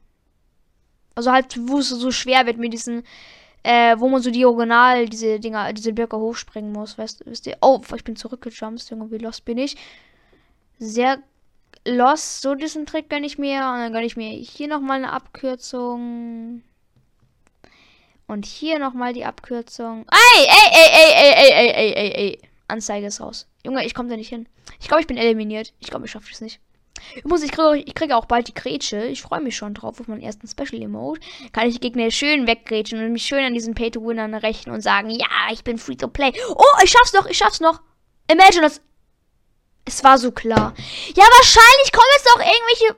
Also 1.15 1.33
halt, 1.33 1.59
wo 1.69 1.79
es 1.79 1.89
so 1.89 2.11
schwer 2.11 2.47
wird 2.47 2.59
mit 2.59 2.73
diesen, 2.73 3.03
äh, 3.63 3.97
wo 3.99 4.09
man 4.09 4.23
so 4.23 4.31
diagonal 4.31 5.09
diese 5.09 5.41
Dinger, 5.41 5.73
diese 5.73 5.93
Blöcke 5.93 6.17
hochspringen 6.17 6.73
muss, 6.73 6.97
weißt, 6.99 7.25
wisst 7.27 7.47
ihr? 7.47 7.57
Oh, 7.61 7.81
ich 7.95 8.05
bin 8.05 8.17
zurückgejumpt, 8.17 8.89
Junge, 8.91 9.11
wie 9.11 9.19
lost 9.19 9.45
bin 9.45 9.59
ich. 9.59 9.77
Sehr 10.79 11.19
lost, 11.85 12.43
so 12.43 12.55
diesen 12.55 12.87
Trick 12.87 13.09
gönne 13.11 13.27
ich 13.27 13.39
mir. 13.39 13.59
Und 13.59 13.79
dann 13.79 13.93
gönne 13.93 14.07
ich 14.07 14.17
mir 14.17 14.31
hier 14.31 14.69
nochmal 14.69 14.99
eine 14.99 15.13
Abkürzung. 15.13 16.63
Und 18.27 18.45
hier 18.45 18.79
nochmal 18.79 19.13
die 19.15 19.25
Abkürzung. 19.25 20.05
Ey, 20.11 20.47
ey, 20.47 20.71
ey, 20.73 20.91
ey, 20.93 21.13
ey, 21.15 21.35
ey, 21.35 21.61
ey, 21.61 21.73
ey, 21.73 21.93
ey, 21.95 22.13
ey. 22.13 22.48
Anzeige 22.69 23.07
ist 23.07 23.21
raus. 23.21 23.47
Junge, 23.65 23.85
ich 23.85 23.95
komme 23.95 24.09
da 24.09 24.17
nicht 24.17 24.29
hin. 24.29 24.49
Ich 24.81 24.89
glaube, 24.89 25.01
ich 25.01 25.07
bin 25.07 25.17
eliminiert. 25.17 25.73
Ich 25.81 25.89
glaube, 25.89 26.07
ich 26.07 26.13
schaffe 26.13 26.29
es 26.31 26.41
nicht. 26.41 26.61
Ich, 27.15 27.25
muss, 27.25 27.43
ich, 27.43 27.53
kriege, 27.53 27.77
ich 27.77 27.95
kriege 27.95 28.17
auch 28.17 28.27
bald 28.27 28.49
die 28.49 28.55
Grätsche. 28.55 29.05
Ich 29.05 29.23
freue 29.23 29.41
mich 29.41 29.57
schon 29.57 29.75
drauf 29.75 30.01
auf 30.01 30.09
meinen 30.09 30.23
ersten 30.23 30.49
Special 30.49 30.83
Emote. 30.83 31.21
Kann 31.53 31.69
ich 31.69 31.75
die 31.75 31.81
Gegner 31.81 32.11
schön 32.11 32.47
weggrätschen 32.47 33.03
und 33.03 33.13
mich 33.13 33.25
schön 33.25 33.45
an 33.45 33.55
diesen 33.55 33.75
Pay-to-Winnern 33.75 34.35
rächen 34.35 34.71
und 34.71 34.83
sagen, 34.83 35.11
ja, 35.11 35.27
ich 35.53 35.65
bin 35.65 35.79
free 35.79 35.97
to 35.97 36.09
play. 36.09 36.33
Oh, 36.49 36.65
ich 36.83 36.91
schaff's 36.91 37.13
noch, 37.13 37.27
ich 37.27 37.39
schaff's 37.39 37.61
noch. 37.61 37.81
Imagine 38.31 38.63
das. 38.63 38.81
Es 39.85 40.05
war 40.05 40.19
so 40.19 40.33
klar. 40.33 40.75
Ja, 41.15 41.25
wahrscheinlich 41.25 41.93
kommen 41.93 42.09
jetzt 42.17 42.29
auch 42.35 42.41
irgendwelche. 42.41 42.97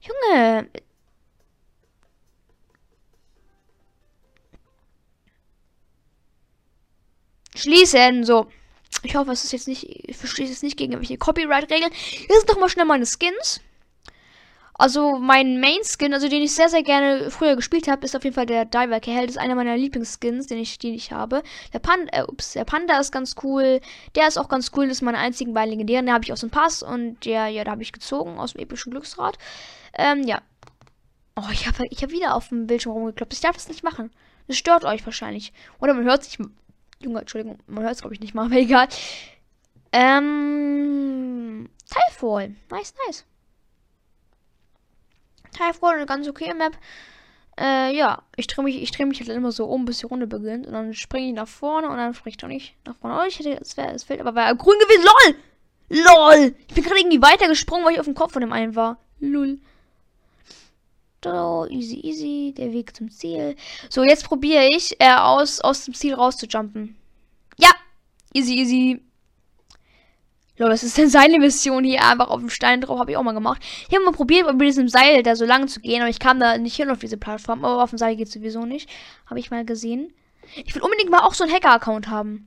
Junge. 0.00 0.70
Schließen, 7.56 8.24
so. 8.24 8.46
Ich 9.02 9.16
hoffe, 9.16 9.32
es 9.32 9.44
ist 9.44 9.52
jetzt 9.52 9.68
nicht, 9.68 9.84
ich 10.08 10.16
verstehe 10.16 10.48
es 10.48 10.62
nicht 10.62 10.76
gegen 10.76 10.92
irgendwelche 10.92 11.18
Copyright-Regeln. 11.18 11.92
Hier 11.92 12.36
sind 12.38 12.48
doch 12.48 12.58
mal 12.58 12.68
schnell 12.68 12.86
meine 12.86 13.06
Skins. 13.06 13.60
Also 14.78 15.18
mein 15.18 15.58
Main-Skin, 15.58 16.12
also 16.12 16.28
den 16.28 16.42
ich 16.42 16.54
sehr, 16.54 16.68
sehr 16.68 16.82
gerne 16.82 17.30
früher 17.30 17.56
gespielt 17.56 17.88
habe, 17.88 18.04
ist 18.04 18.14
auf 18.14 18.24
jeden 18.24 18.34
Fall 18.34 18.44
der 18.44 18.66
Diver 18.66 19.00
Held. 19.02 19.28
Das 19.28 19.36
ist 19.36 19.38
einer 19.38 19.54
meiner 19.54 19.76
Lieblingsskins, 19.76 20.48
den 20.48 20.58
ich, 20.58 20.78
den 20.78 20.92
ich 20.92 21.12
habe. 21.12 21.42
Der 21.72 21.78
Panda, 21.78 22.12
äh, 22.12 22.24
ups, 22.24 22.52
der 22.52 22.64
Panda 22.64 22.98
ist 22.98 23.10
ganz 23.10 23.36
cool. 23.42 23.80
Der 24.14 24.28
ist 24.28 24.36
auch 24.36 24.48
ganz 24.48 24.72
cool. 24.76 24.86
Das 24.86 24.98
ist 24.98 25.02
meine 25.02 25.18
einzigen 25.18 25.54
beiden 25.54 25.70
legendären. 25.70 26.04
Den 26.04 26.14
habe 26.14 26.24
ich 26.24 26.32
aus 26.32 26.40
dem 26.40 26.50
Pass 26.50 26.82
und 26.82 27.24
der, 27.24 27.48
ja, 27.48 27.64
da 27.64 27.70
habe 27.70 27.82
ich 27.82 27.92
gezogen 27.92 28.38
aus 28.38 28.52
dem 28.52 28.60
epischen 28.60 28.90
Glücksrad. 28.90 29.38
Ähm, 29.94 30.24
ja. 30.24 30.42
Oh, 31.36 31.48
ich 31.52 31.66
habe 31.66 31.84
ich 31.88 32.02
hab 32.02 32.10
wieder 32.10 32.34
auf 32.34 32.48
dem 32.48 32.66
Bildschirm 32.66 32.92
rumgekloppt. 32.92 33.32
Ich 33.32 33.40
darf 33.40 33.56
das 33.56 33.68
nicht 33.68 33.82
machen. 33.82 34.10
Das 34.46 34.58
stört 34.58 34.84
euch 34.84 35.04
wahrscheinlich. 35.06 35.54
Oder 35.80 35.94
man 35.94 36.04
hört 36.04 36.24
sich 36.24 36.38
Junge, 37.00 37.20
Entschuldigung, 37.20 37.58
man 37.66 37.84
hört 37.84 37.94
es 37.94 38.00
glaube 38.00 38.14
ich 38.14 38.20
nicht 38.20 38.34
mal, 38.34 38.46
aber 38.46 38.56
egal. 38.56 38.88
Ähm, 39.92 41.68
Typhoon. 41.88 42.56
Nice, 42.70 42.94
nice. 43.06 43.24
Typhoon, 45.52 45.94
eine 45.94 46.06
ganz 46.06 46.28
okay 46.28 46.52
Map. 46.54 46.76
Äh, 47.58 47.96
ja, 47.96 48.22
ich 48.36 48.46
drehe 48.46 48.64
mich, 48.64 48.82
ich 48.82 48.98
mich 48.98 49.20
halt 49.20 49.30
immer 49.30 49.50
so 49.50 49.64
um, 49.64 49.86
bis 49.86 49.98
die 49.98 50.06
Runde 50.06 50.26
beginnt. 50.26 50.66
Und 50.66 50.74
dann 50.74 50.92
springe 50.92 51.28
ich 51.28 51.34
nach 51.34 51.48
vorne 51.48 51.88
und 51.88 51.96
dann 51.96 52.12
springe 52.12 52.32
ich 52.32 52.36
doch 52.36 52.48
nicht 52.48 52.76
nach 52.84 52.96
vorne. 52.96 53.18
Oh, 53.18 53.26
ich 53.26 53.38
hätte, 53.38 53.58
es 53.60 53.76
wäre, 53.76 53.92
es 53.92 54.04
fällt, 54.04 54.20
aber 54.20 54.34
war 54.34 54.54
grün 54.54 54.78
gewesen. 54.78 55.04
LOL! 55.04 55.36
LOL! 55.88 56.54
Ich 56.68 56.74
bin 56.74 56.84
gerade 56.84 57.00
irgendwie 57.00 57.22
weitergesprungen, 57.22 57.86
weil 57.86 57.94
ich 57.94 58.00
auf 58.00 58.06
dem 58.06 58.14
Kopf 58.14 58.32
von 58.32 58.42
dem 58.42 58.52
einen 58.52 58.76
war. 58.76 58.98
Lul. 59.20 59.58
So, 61.26 61.66
easy, 61.68 61.96
easy. 62.04 62.54
Der 62.56 62.72
Weg 62.72 62.94
zum 62.94 63.10
Ziel. 63.10 63.56
So, 63.90 64.04
jetzt 64.04 64.24
probiere 64.24 64.68
ich, 64.68 64.94
äh, 65.00 65.12
aus, 65.12 65.60
aus 65.60 65.84
dem 65.84 65.92
Ziel 65.92 66.14
rauszujumpen. 66.14 66.96
Ja! 67.58 67.70
Easy, 68.32 68.54
easy. 68.54 69.02
Lol, 70.56 70.70
was 70.70 70.84
ist 70.84 70.96
denn 70.96 71.08
seine 71.10 71.40
Mission 71.40 71.82
hier? 71.82 72.04
Einfach 72.04 72.28
auf 72.28 72.38
dem 72.38 72.48
Stein 72.48 72.80
drauf, 72.80 73.00
habe 73.00 73.10
ich 73.10 73.16
auch 73.16 73.24
mal 73.24 73.32
gemacht. 73.32 73.60
Ich 73.88 73.94
habe 73.94 74.04
mal 74.04 74.12
probiert, 74.12 74.48
über 74.48 74.64
diesem 74.64 74.88
Seil 74.88 75.24
da 75.24 75.34
so 75.34 75.44
lang 75.44 75.66
zu 75.66 75.80
gehen, 75.80 76.00
aber 76.00 76.10
ich 76.10 76.20
kam 76.20 76.38
da 76.38 76.58
nicht 76.58 76.76
hin 76.76 76.90
auf 76.90 77.00
diese 77.00 77.16
Plattform. 77.16 77.64
Aber 77.64 77.82
auf 77.82 77.90
dem 77.90 77.98
Seil 77.98 78.14
geht 78.14 78.30
sowieso 78.30 78.64
nicht. 78.64 78.88
Habe 79.26 79.40
ich 79.40 79.50
mal 79.50 79.64
gesehen. 79.64 80.12
Ich 80.54 80.76
will 80.76 80.82
unbedingt 80.82 81.10
mal 81.10 81.24
auch 81.24 81.34
so 81.34 81.42
einen 81.42 81.52
Hacker-Account 81.52 82.08
haben. 82.08 82.46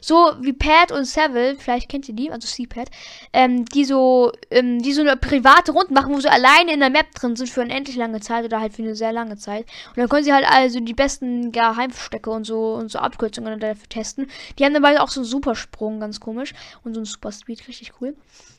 So 0.00 0.32
wie 0.40 0.52
Pat 0.52 0.92
und 0.92 1.04
Seville, 1.04 1.56
vielleicht 1.56 1.88
kennt 1.88 2.08
ihr 2.08 2.14
die, 2.14 2.30
also 2.30 2.46
C-Pat, 2.46 2.90
ähm, 3.32 3.64
die 3.66 3.84
so, 3.84 4.32
ähm, 4.50 4.82
die 4.82 4.92
so 4.92 5.00
eine 5.00 5.16
private 5.16 5.72
Runde 5.72 5.92
machen, 5.92 6.14
wo 6.14 6.20
sie 6.20 6.30
alleine 6.30 6.72
in 6.72 6.80
der 6.80 6.90
Map 6.90 7.14
drin 7.14 7.36
sind 7.36 7.48
für 7.48 7.62
eine 7.62 7.74
endlich 7.74 7.96
lange 7.96 8.20
Zeit 8.20 8.44
oder 8.44 8.60
halt 8.60 8.74
für 8.74 8.82
eine 8.82 8.94
sehr 8.94 9.12
lange 9.12 9.36
Zeit. 9.36 9.66
Und 9.90 9.98
dann 9.98 10.08
können 10.08 10.24
sie 10.24 10.32
halt 10.32 10.46
also 10.48 10.80
die 10.80 10.94
besten 10.94 11.52
Geheimstecke 11.52 12.30
und 12.30 12.44
so 12.44 12.74
und 12.74 12.90
so 12.90 12.98
Abkürzungen 12.98 13.58
dafür 13.60 13.88
testen. 13.88 14.30
Die 14.58 14.64
haben 14.64 14.74
dabei 14.74 15.00
auch 15.00 15.08
so 15.08 15.20
einen 15.20 15.28
Supersprung, 15.28 16.00
ganz 16.00 16.20
komisch. 16.20 16.52
Und 16.84 16.94
so 16.94 17.00
einen 17.00 17.06
Super 17.06 17.32
Speed, 17.32 17.66
richtig 17.68 17.92
cool. 18.00 18.16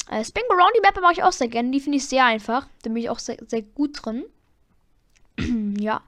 Äh, 0.10 0.24
Spin 0.24 0.44
Around 0.50 0.74
die 0.76 0.82
Map 0.82 1.00
mache 1.02 1.14
ich 1.14 1.24
auch 1.24 1.32
sehr 1.32 1.48
gerne. 1.48 1.72
Die 1.72 1.80
finde 1.80 1.98
ich 1.98 2.08
sehr 2.08 2.26
einfach. 2.26 2.68
Da 2.84 2.90
bin 2.90 2.98
ich 2.98 3.10
auch 3.10 3.20
sehr, 3.20 3.38
sehr 3.48 3.62
gut 3.62 4.06
drin. 4.06 4.26
ja. 5.80 6.02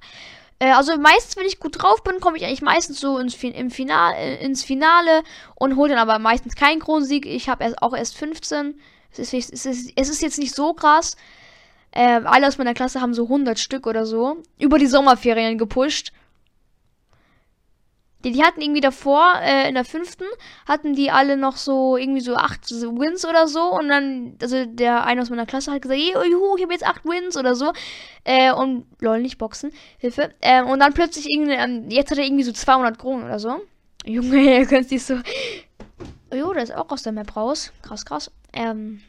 Äh, 0.60 0.72
also 0.72 0.98
meistens, 0.98 1.38
wenn 1.38 1.46
ich 1.46 1.60
gut 1.60 1.82
drauf 1.82 2.04
bin, 2.04 2.20
komme 2.20 2.38
ich 2.38 2.46
eigentlich 2.46 2.62
meistens 2.62 3.00
so 3.00 3.18
ins, 3.18 3.42
im 3.44 3.72
Finale, 3.72 4.16
äh, 4.18 4.44
ins 4.44 4.64
Finale 4.64 5.24
und 5.56 5.76
hole 5.78 5.90
dann 5.90 6.00
aber 6.00 6.20
meistens 6.20 6.56
keinen 6.56 6.82
Kronensieg. 6.82 7.26
Ich 7.26 7.50
habe 7.50 7.74
auch 7.82 7.96
erst 7.96 8.18
15. 8.18 8.80
Es 9.12 9.34
ist, 9.34 9.52
es, 9.52 9.66
ist, 9.66 9.94
es 9.96 10.10
ist 10.10 10.22
jetzt 10.22 10.38
nicht 10.38 10.54
so 10.54 10.74
krass. 10.74 11.16
Äh, 11.92 12.22
alle 12.24 12.48
aus 12.48 12.58
meiner 12.58 12.74
Klasse 12.74 13.02
haben 13.02 13.14
so 13.14 13.24
100 13.24 13.58
Stück 13.58 13.88
oder 13.88 14.06
so 14.06 14.38
über 14.60 14.78
die 14.78 14.88
Sommerferien 14.88 15.58
gepusht. 15.58 16.12
Die, 18.26 18.32
die 18.32 18.44
hatten 18.44 18.62
irgendwie 18.62 18.82
davor, 18.82 19.34
äh, 19.42 19.70
in 19.70 19.76
der 19.76 19.86
fünften, 19.86 20.26
hatten 20.68 20.94
die 20.94 21.10
alle 21.10 21.38
noch 21.38 21.56
so 21.56 21.96
irgendwie 21.96 22.22
so 22.22 22.36
acht 22.36 22.70
Wins 22.70 23.26
oder 23.26 23.48
so. 23.48 23.72
Und 23.72 23.88
dann, 23.88 24.36
also 24.42 24.66
der 24.66 25.06
eine 25.06 25.22
aus 25.22 25.30
meiner 25.30 25.46
Klasse 25.46 25.72
hat 25.72 25.82
gesagt, 25.82 26.00
juhu, 26.00 26.58
ich 26.58 26.64
habe 26.64 26.74
jetzt 26.74 26.86
acht 26.86 27.06
Wins 27.06 27.38
oder 27.38 27.56
so. 27.56 27.72
Äh, 28.26 28.52
und, 28.52 28.86
lol, 29.00 29.22
nicht 29.22 29.38
Boxen, 29.38 29.72
Hilfe. 29.98 30.34
Äh, 30.42 30.64
und 30.64 30.80
dann 30.80 30.94
plötzlich 30.94 31.30
irgendwie, 31.30 31.54
ähm, 31.54 31.90
jetzt 31.90 32.12
hat 32.12 32.18
er 32.18 32.26
irgendwie 32.26 32.44
so 32.44 32.52
200 32.52 33.00
Kronen 33.00 33.26
oder 33.26 33.40
so. 33.40 33.62
Junge, 34.06 34.38
ihr 34.60 34.66
könnt 34.66 34.92
nicht 34.92 35.06
so. 35.06 35.16
Jo, 36.34 36.54
der 36.54 36.64
ist 36.64 36.76
auch 36.76 36.90
aus 36.90 37.04
der 37.04 37.14
Map 37.14 37.36
raus. 37.36 37.72
Krass, 37.82 38.06
krass. 38.06 38.32
Ähm. 38.54 39.02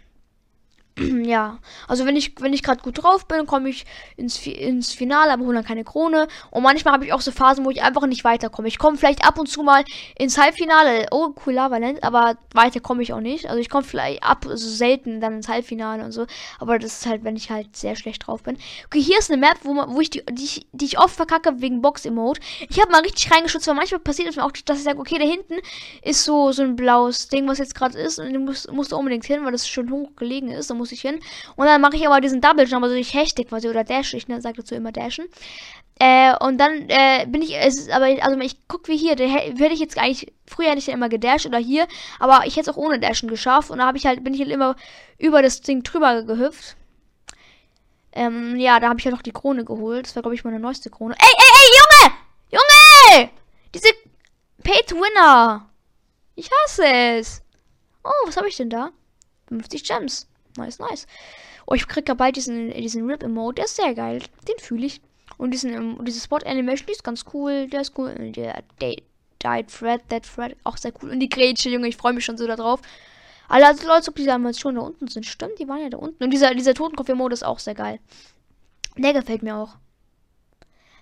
ja, 1.25 1.59
also 1.89 2.05
wenn 2.07 2.17
ich 2.17 2.35
wenn 2.41 2.53
ich 2.53 2.63
gerade 2.63 2.83
gut 2.83 3.03
drauf 3.03 3.27
bin, 3.27 3.47
komme 3.47 3.69
ich 3.69 3.87
ins, 4.17 4.47
ins 4.47 4.93
Finale, 4.93 5.33
aber 5.33 5.45
hole 5.45 5.55
dann 5.55 5.65
keine 5.65 5.85
Krone. 5.85 6.29
Und 6.51 6.63
manchmal 6.63 6.95
habe 6.95 7.07
ich 7.07 7.13
auch 7.13 7.21
so 7.21 7.33
Phasen, 7.33 7.65
wo 7.65 7.71
ich 7.71 7.83
einfach 7.83 8.07
nicht 8.07 8.25
weiterkomme. 8.25 8.69
Ich 8.69 8.79
komme 8.79 8.97
vielleicht 8.97 9.25
ab 9.27 9.39
und 9.39 9.47
zu 9.47 9.63
mal 9.63 9.85
ins 10.19 10.39
Halbfinale, 10.39 11.07
oh 11.11 11.35
cool 11.47 11.55
Lavaland, 11.55 12.03
aber 12.03 12.37
weiter 12.53 12.81
komme 12.81 13.03
ich 13.03 13.13
auch 13.13 13.21
nicht. 13.21 13.47
Also 13.47 13.59
ich 13.59 13.71
komme 13.71 13.85
vielleicht 13.85 14.23
ab, 14.23 14.47
also 14.47 14.69
selten 14.69 15.21
dann 15.21 15.35
ins 15.35 15.49
Halbfinale 15.49 16.05
und 16.05 16.13
so. 16.13 16.27
Aber 16.59 16.79
das 16.79 16.99
ist 16.99 17.07
halt, 17.07 17.25
wenn 17.25 17.37
ich 17.37 17.51
halt 17.51 17.77
sehr 17.77 17.97
schlecht 17.97 18.27
drauf 18.27 18.43
bin. 18.43 18.59
Okay, 18.87 19.01
hier 19.01 19.19
ist 19.19 19.31
eine 19.31 19.41
Map, 19.41 19.59
wo, 19.63 19.73
man, 19.73 19.95
wo 19.95 20.01
ich 20.01 20.11
die, 20.11 20.23
die, 20.31 20.45
ich, 20.45 20.67
die 20.73 20.85
ich 20.85 20.99
oft 20.99 21.15
verkacke 21.17 21.61
wegen 21.61 21.83
Box-Emote. 21.83 22.41
Ich 22.69 22.81
habe 22.81 22.91
mal 22.93 23.03
richtig 23.03 23.31
reingeschützt, 23.31 23.67
weil 23.67 23.75
manchmal 23.75 24.01
passiert 24.01 24.29
es 24.29 24.37
mir 24.37 24.45
auch, 24.45 24.53
dass 24.65 24.79
ich 24.79 24.85
sage, 24.85 24.99
okay, 24.99 25.19
da 25.19 25.25
hinten 25.25 25.55
ist 26.03 26.25
so, 26.25 26.53
so 26.53 26.63
ein 26.63 26.77
blaues 26.77 27.29
Ding, 27.29 27.49
was 27.49 27.59
jetzt 27.59 27.75
gerade 27.75 27.99
ist. 27.99 28.19
Und 28.19 28.33
du 28.33 28.41
musst, 28.41 28.71
musst 28.73 28.93
unbedingt 28.93 29.25
hin, 29.25 29.45
weil 29.45 29.53
das 29.53 29.69
schon 29.69 29.91
hoch 29.91 30.11
gelegen 30.17 30.51
ist. 30.51 30.71
Da 30.71 30.75
muss 30.91 30.93
ich 30.93 31.03
hin. 31.03 31.21
Und 31.57 31.67
dann 31.67 31.81
mache 31.81 31.97
ich 31.97 32.07
aber 32.07 32.21
diesen 32.21 32.41
Double 32.41 32.67
Jump, 32.67 32.85
also 32.85 32.95
ich 32.95 33.15
hechte 33.15 33.45
quasi 33.45 33.69
oder 33.69 33.85
dash. 33.85 34.15
Ich 34.15 34.29
ne, 34.29 34.41
sage 34.41 34.59
dazu 34.59 34.75
immer 34.75 34.93
dashen. 34.93 35.27
Äh, 35.99 36.35
und 36.45 36.59
dann 36.59 36.89
äh, 36.89 37.27
bin 37.29 37.43
ich, 37.43 37.57
es 37.57 37.79
ist 37.79 37.91
aber, 37.91 38.07
also 38.23 38.39
ich 38.41 38.57
guck 38.69 38.89
wie 38.89 38.97
hier, 38.97 39.19
werde 39.19 39.75
ich 39.75 39.81
jetzt 39.81 39.99
eigentlich, 39.99 40.33
früher 40.47 40.69
hätte 40.69 40.79
ich 40.79 40.87
ja 40.87 40.95
immer 40.95 41.11
gedasht 41.11 41.47
oder 41.47 41.59
hier, 41.59 41.87
aber 42.19 42.47
ich 42.47 42.57
hätte 42.57 42.71
es 42.71 42.75
auch 42.75 42.81
ohne 42.81 42.99
Dashen 42.99 43.29
geschafft 43.29 43.71
und 43.71 43.79
da 43.79 43.87
habe 43.87 43.99
ich 43.99 44.07
halt, 44.07 44.25
bin 44.25 44.33
ich 44.33 44.41
halt 44.41 44.51
immer 44.51 44.77
über 45.19 45.43
das 45.43 45.61
Ding 45.61 45.83
drüber 45.83 46.23
gehüpft. 46.23 46.77
Ähm, 48.13 48.57
ja, 48.57 48.81
da 48.81 48.89
habe 48.89 48.99
ich 48.99 49.05
ja 49.05 49.11
halt 49.11 49.19
noch 49.19 49.23
die 49.23 49.33
Krone 49.33 49.65
geholt. 49.65 50.07
Das 50.07 50.17
war, 50.17 50.23
glaube 50.23 50.35
ich, 50.35 50.43
meine 50.43 50.59
neueste 50.59 50.91
Krone. 50.91 51.15
Ey, 51.19 51.29
ey, 51.29 51.45
ey, 51.61 52.09
Junge! 52.09 52.17
Junge! 52.51 53.31
Diese 53.75 53.89
Pay 54.65 54.83
to 54.87 54.97
Winner. 54.97 55.69
Ich 56.35 56.51
hasse 56.51 56.87
es. 56.87 57.43
Oh, 58.03 58.27
was 58.27 58.37
habe 58.37 58.49
ich 58.49 58.57
denn 58.57 58.71
da? 58.71 58.91
50 59.49 59.85
Gems. 59.85 60.27
Nice, 60.57 60.79
nice. 60.79 61.07
Oh, 61.67 61.75
ich 61.75 61.87
krieg 61.87 62.09
ja 62.09 62.15
bald 62.15 62.37
diesen, 62.37 62.71
diesen 62.73 63.09
Rip-Emote. 63.09 63.57
Der 63.57 63.65
ist 63.65 63.77
sehr 63.77 63.95
geil. 63.95 64.23
Den 64.49 64.59
fühle 64.59 64.87
ich. 64.87 65.01
Und 65.39 65.53
diesen, 65.53 65.73
ähm, 65.73 65.99
diese 66.05 66.21
Spot-Animation, 66.21 66.87
die 66.87 66.93
ist 66.93 67.05
ganz 67.05 67.25
cool. 67.33 67.69
Der 67.69 67.83
ist 67.83 67.97
cool. 67.99 68.15
Und 68.19 68.37
der 68.37 68.63
Died 68.81 69.71
Fred, 69.71 70.03
Dead 70.11 70.27
Fred, 70.27 70.57
auch 70.65 70.77
sehr 70.77 70.93
cool. 71.01 71.11
Und 71.11 71.21
die 71.21 71.29
Grätsche, 71.29 71.71
Junge, 71.71 71.89
ich 71.89 71.97
freue 71.97 72.13
mich 72.13 72.25
schon 72.25 72.37
so 72.37 72.47
darauf. 72.47 72.81
Alle 73.49 73.67
also 73.67 73.87
Leute, 73.87 74.13
die 74.13 74.27
damals 74.27 74.61
schon 74.61 74.77
da 74.77 74.83
unten 74.83 75.09
sind. 75.09 75.27
Stimmt, 75.27 75.59
die 75.59 75.69
waren 75.69 75.83
ja 75.83 75.89
da 75.89 75.99
unten. 75.99 76.23
Und 76.23 76.31
dieser, 76.31 76.55
dieser 76.55 76.75
Totenkopf-Emote 76.75 77.35
ist 77.35 77.45
auch 77.45 77.59
sehr 77.59 77.75
geil. 77.75 77.99
Der 78.97 79.13
gefällt 79.13 79.43
mir 79.43 79.57
auch. 79.57 79.77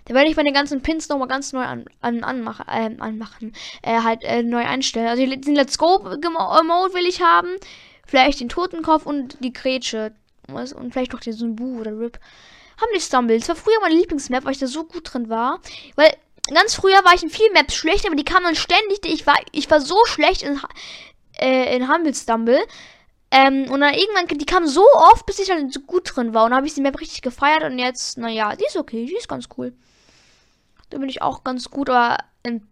Da 0.05 0.15
werde 0.15 0.29
ich 0.29 0.35
meine 0.35 0.51
ganzen 0.51 0.81
Pins 0.81 1.07
nochmal 1.09 1.27
ganz 1.27 1.53
neu 1.53 1.61
an, 1.61 1.85
an, 2.01 2.23
anmachen, 2.23 2.65
äh, 2.67 2.95
anmachen. 2.99 3.53
Äh, 3.83 4.01
halt 4.01 4.23
äh, 4.23 4.41
neu 4.41 4.65
einstellen. 4.65 5.07
Also 5.07 5.23
den 5.23 5.55
Let's 5.55 5.77
Go-Mode 5.77 6.93
will 6.93 7.05
ich 7.05 7.21
haben. 7.21 7.49
Vielleicht 8.09 8.39
den 8.39 8.49
Totenkopf 8.49 9.05
und 9.05 9.37
die 9.43 9.53
Grätsche. 9.53 10.13
Und 10.47 10.91
vielleicht 10.91 11.13
noch 11.13 11.19
den 11.19 11.33
Sumbu 11.33 11.79
oder 11.79 11.91
Rip. 11.91 12.19
Haben 12.81 12.89
die 12.95 13.01
Stumble. 13.01 13.37
Das 13.37 13.49
war 13.49 13.55
früher 13.55 13.79
meine 13.81 13.93
Lieblingsmap, 13.93 14.45
weil 14.45 14.53
ich 14.53 14.57
da 14.57 14.65
so 14.65 14.83
gut 14.83 15.13
drin 15.13 15.29
war. 15.29 15.59
Weil 15.95 16.15
ganz 16.51 16.73
früher 16.73 17.05
war 17.05 17.13
ich 17.13 17.21
in 17.21 17.29
vielen 17.29 17.53
Maps 17.53 17.75
schlecht, 17.75 18.07
aber 18.07 18.15
die 18.15 18.25
kamen 18.25 18.45
dann 18.45 18.55
ständig. 18.55 19.01
Ich 19.03 19.27
war, 19.27 19.35
ich 19.51 19.69
war 19.69 19.79
so 19.79 19.95
schlecht 20.05 20.41
in, 20.41 20.59
äh, 21.39 21.75
in 21.75 21.87
Humble 21.87 22.15
Stumble. 22.15 22.59
Ähm, 23.29 23.69
und 23.69 23.81
dann 23.81 23.93
irgendwann, 23.93 24.27
die 24.27 24.45
kamen 24.45 24.67
so 24.67 24.83
oft, 25.11 25.27
bis 25.27 25.37
ich 25.37 25.47
dann 25.47 25.69
so 25.69 25.81
gut 25.81 26.15
drin 26.15 26.33
war. 26.33 26.45
Und 26.45 26.49
dann 26.49 26.57
habe 26.57 26.67
ich 26.67 26.73
die 26.73 26.81
Map 26.81 26.99
richtig 26.99 27.21
gefeiert. 27.21 27.63
Und 27.63 27.77
jetzt, 27.77 28.17
naja, 28.17 28.55
die 28.55 28.65
ist 28.65 28.75
okay, 28.75 29.05
die 29.05 29.17
ist 29.17 29.29
ganz 29.29 29.49
cool. 29.55 29.71
Da 30.89 30.97
bin 30.97 31.09
ich 31.09 31.21
auch 31.21 31.43
ganz 31.43 31.69
gut, 31.69 31.91
aber 31.91 32.17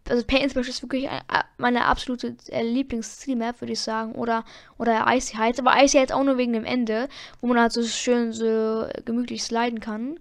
also 0.08 0.24
Paint 0.26 0.52
Splash 0.52 0.70
ist 0.70 0.82
wirklich 0.82 1.10
meine 1.58 1.86
absolute 1.86 2.36
äh, 2.50 2.64
Lieblings-Map, 2.64 3.62
würde 3.62 3.74
ich 3.74 3.82
sagen. 3.82 4.14
Oder, 4.14 4.46
oder 4.78 5.06
Icy 5.08 5.36
Heights. 5.36 5.60
Aber 5.60 5.82
Icy 5.82 5.98
Heights 5.98 6.14
auch 6.14 6.24
nur 6.24 6.38
wegen 6.38 6.54
dem 6.54 6.66
Ende, 6.66 7.10
wo 7.42 7.48
man 7.48 7.60
halt 7.60 7.74
so 7.74 7.84
schön 7.84 8.32
so 8.32 8.88
gemütlich 9.06 9.44
sliden 9.44 9.80
kann. 9.80 10.20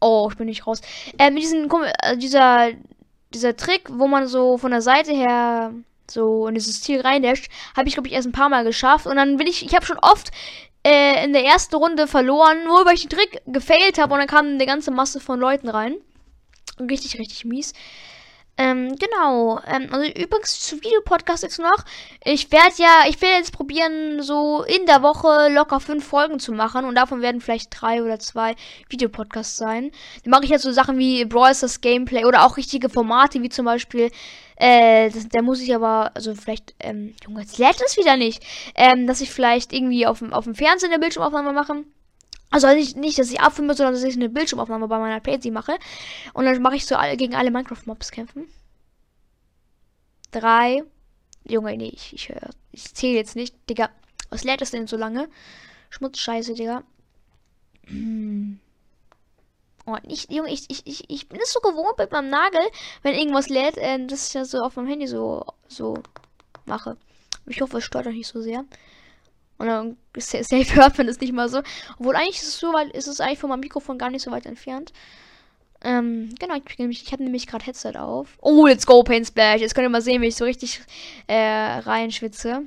Oh, 0.00 0.28
ich 0.30 0.36
bin 0.36 0.46
nicht 0.46 0.66
raus. 0.66 0.80
Ähm, 1.18 1.36
diesen, 1.36 1.70
äh, 2.02 2.16
dieser, 2.16 2.70
dieser 3.32 3.56
Trick, 3.56 3.88
wo 3.90 4.06
man 4.06 4.26
so 4.28 4.58
von 4.58 4.70
der 4.70 4.82
Seite 4.82 5.12
her 5.12 5.72
so 6.10 6.46
in 6.46 6.54
dieses 6.54 6.80
Ziel 6.80 7.00
reindasht, 7.00 7.50
habe 7.76 7.88
ich, 7.88 7.94
glaube 7.94 8.08
ich, 8.08 8.14
erst 8.14 8.28
ein 8.28 8.32
paar 8.32 8.48
Mal 8.48 8.64
geschafft. 8.64 9.06
Und 9.06 9.16
dann 9.16 9.38
bin 9.38 9.46
ich, 9.46 9.64
ich 9.64 9.74
habe 9.74 9.84
schon 9.84 9.98
oft 9.98 10.30
äh, 10.86 11.24
in 11.24 11.32
der 11.32 11.44
ersten 11.44 11.76
Runde 11.76 12.06
verloren, 12.06 12.64
nur 12.64 12.86
weil 12.86 12.94
ich 12.94 13.06
den 13.06 13.18
Trick 13.18 13.42
gefailt 13.46 13.98
habe 13.98 14.14
und 14.14 14.20
dann 14.20 14.28
kam 14.28 14.46
eine 14.46 14.66
ganze 14.66 14.90
Masse 14.90 15.20
von 15.20 15.40
Leuten 15.40 15.68
rein. 15.68 15.96
Richtig, 16.80 17.18
richtig 17.18 17.44
mies. 17.44 17.72
Ähm, 18.60 18.96
genau. 18.96 19.60
Ähm, 19.68 19.88
also 19.92 20.10
übrigens 20.10 20.58
zu 20.60 20.76
Videopodcast 20.82 21.44
jetzt 21.44 21.60
noch. 21.60 21.84
Ich 22.24 22.50
werde 22.50 22.74
ja, 22.76 23.04
ich 23.08 23.20
will 23.22 23.28
jetzt 23.28 23.52
probieren, 23.52 24.20
so 24.20 24.64
in 24.64 24.84
der 24.84 25.00
Woche 25.02 25.48
locker 25.48 25.78
fünf 25.78 26.04
Folgen 26.04 26.40
zu 26.40 26.52
machen. 26.52 26.84
Und 26.84 26.96
davon 26.96 27.22
werden 27.22 27.40
vielleicht 27.40 27.68
drei 27.70 28.02
oder 28.02 28.18
zwei 28.18 28.56
Videopodcasts 28.88 29.56
sein. 29.56 29.92
Dann 30.24 30.32
mache 30.32 30.44
ich 30.44 30.50
jetzt 30.50 30.64
so 30.64 30.72
Sachen 30.72 30.98
wie 30.98 31.24
Brawl 31.24 31.54
Stars 31.54 31.80
Gameplay 31.80 32.24
oder 32.24 32.44
auch 32.44 32.56
richtige 32.56 32.88
Formate, 32.88 33.42
wie 33.42 33.48
zum 33.48 33.64
Beispiel, 33.64 34.10
äh, 34.56 35.08
das, 35.08 35.28
da 35.28 35.40
muss 35.40 35.60
ich 35.60 35.72
aber, 35.72 36.10
also 36.14 36.34
vielleicht, 36.34 36.74
ähm, 36.80 37.14
Junge, 37.24 37.42
jetzt 37.42 37.58
lädt 37.58 37.80
es 37.80 37.96
wieder 37.96 38.16
nicht. 38.16 38.42
Ähm, 38.74 39.06
dass 39.06 39.20
ich 39.20 39.30
vielleicht 39.30 39.72
irgendwie 39.72 40.04
auf 40.04 40.18
dem, 40.18 40.32
auf 40.32 40.44
dem 40.44 40.56
Fernsehen 40.56 40.90
eine 40.90 40.98
Bildschirmaufnahme 40.98 41.52
mache. 41.52 41.84
Also 42.50 42.68
nicht, 42.68 42.96
nicht, 42.96 43.18
dass 43.18 43.30
ich 43.30 43.40
abfilme, 43.40 43.74
sondern 43.74 43.94
dass 43.94 44.04
ich 44.04 44.16
eine 44.16 44.28
Bildschirmaufnahme 44.28 44.88
bei 44.88 44.98
meiner 44.98 45.20
PC 45.20 45.52
mache. 45.52 45.78
Und 46.32 46.46
dann 46.46 46.62
mache 46.62 46.76
ich 46.76 46.86
so 46.86 46.96
alle, 46.96 47.16
gegen 47.16 47.34
alle 47.34 47.50
Minecraft-Mobs 47.50 48.10
kämpfen. 48.10 48.48
Drei. 50.30 50.82
Junge, 51.46 51.76
nee, 51.76 51.92
ich, 51.94 52.14
ich, 52.14 52.32
ich 52.72 52.94
zähle 52.94 53.16
jetzt 53.16 53.36
nicht. 53.36 53.54
Digga, 53.68 53.90
was 54.30 54.44
lädt 54.44 54.60
das 54.60 54.70
denn 54.70 54.86
so 54.86 54.96
lange? 54.96 55.28
Schmutzscheiße, 55.90 56.54
Digga. 56.54 56.82
Hm. 57.86 58.60
Oh, 59.90 59.96
nicht, 60.06 60.30
Junge, 60.30 60.52
ich, 60.52 60.66
ich, 60.68 60.86
ich, 60.86 61.08
ich 61.08 61.30
bin 61.30 61.40
es 61.40 61.50
so 61.50 61.60
gewohnt 61.60 61.96
mit 61.96 62.12
meinem 62.12 62.28
Nagel, 62.28 62.60
wenn 63.00 63.14
irgendwas 63.14 63.48
lädt, 63.48 63.78
äh, 63.78 64.06
dass 64.06 64.26
ich 64.26 64.32
das 64.34 64.50
so 64.50 64.58
auf 64.58 64.76
meinem 64.76 64.88
Handy 64.88 65.06
so, 65.06 65.46
so 65.66 66.02
mache. 66.66 66.98
Ich 67.46 67.62
hoffe, 67.62 67.78
es 67.78 67.84
stört 67.84 68.06
euch 68.06 68.14
nicht 68.14 68.26
so 68.28 68.42
sehr. 68.42 68.66
Und 69.58 69.66
dann 69.66 69.96
safe 70.16 70.74
hört 70.74 70.98
man 70.98 71.08
es 71.08 71.20
nicht 71.20 71.32
mal 71.32 71.48
so. 71.48 71.62
Obwohl 71.98 72.16
eigentlich 72.16 72.36
ist 72.36 72.48
es 72.48 72.58
so 72.58 72.72
weit, 72.72 72.92
ist 72.94 73.08
es 73.08 73.20
eigentlich 73.20 73.38
von 73.38 73.50
meinem 73.50 73.60
Mikrofon 73.60 73.98
gar 73.98 74.10
nicht 74.10 74.22
so 74.22 74.30
weit 74.30 74.46
entfernt. 74.46 74.92
Ähm, 75.80 76.34
genau, 76.40 76.54
ich, 76.56 76.78
nämlich, 76.78 77.02
ich 77.02 77.12
habe 77.12 77.22
nämlich 77.22 77.46
gerade 77.46 77.64
Headset 77.64 77.96
auf. 77.96 78.36
Oh, 78.40 78.66
let's 78.66 78.86
go, 78.86 79.02
Paint 79.02 79.26
Splash. 79.26 79.60
Jetzt 79.60 79.74
könnt 79.74 79.86
ihr 79.86 79.90
mal 79.90 80.02
sehen, 80.02 80.22
wie 80.22 80.26
ich 80.26 80.36
so 80.36 80.44
richtig 80.44 80.80
äh, 81.26 81.36
reinschwitze. 81.36 82.62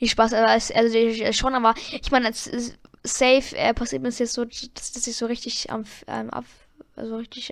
Nicht 0.00 0.10
Spaß, 0.10 0.32
also, 0.32 0.74
also 0.74 1.32
schon, 1.32 1.54
aber 1.54 1.74
ich 1.92 2.10
meine, 2.10 2.32
safe 2.32 3.56
äh, 3.56 3.72
passiert 3.72 4.02
mir 4.02 4.10
jetzt 4.10 4.32
so, 4.32 4.44
dass, 4.44 4.92
dass 4.92 5.06
ich 5.06 5.16
so 5.16 5.26
richtig 5.26 5.70
am 5.70 5.84
ähm, 6.06 6.30
ab, 6.30 6.44
also 7.00 7.16
richtig, 7.16 7.48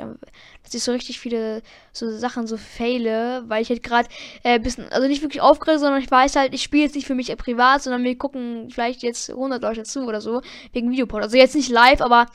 dass 0.63 0.75
ich 0.75 0.83
so 0.83 0.93
richtig 0.93 1.19
viele 1.19 1.63
so 1.93 2.11
Sachen 2.11 2.47
so 2.47 2.57
fehle, 2.57 3.45
weil 3.49 3.63
ich 3.63 3.71
halt 3.71 3.83
gerade 3.83 4.09
äh, 4.43 4.59
bisschen, 4.59 4.89
also 4.93 5.09
nicht 5.09 5.23
wirklich 5.23 5.41
aufgeregt, 5.41 5.81
sondern 5.81 6.03
ich 6.03 6.11
weiß 6.11 6.37
halt, 6.37 6.55
ich 6.55 6.63
spiele 6.63 6.85
jetzt 6.85 6.95
nicht 6.95 7.07
für 7.07 7.15
mich 7.15 7.35
privat, 7.37 7.83
sondern 7.83 8.05
wir 8.05 8.17
gucken 8.17 8.69
vielleicht 8.71 9.03
jetzt 9.03 9.31
100 9.31 9.63
Leute 9.63 9.83
zu 9.85 10.05
oder 10.05 10.21
so, 10.21 10.43
wegen 10.73 10.91
Videopod. 10.91 11.23
Also 11.23 11.37
jetzt 11.37 11.55
nicht 11.55 11.71
live, 11.71 12.01
aber 12.01 12.27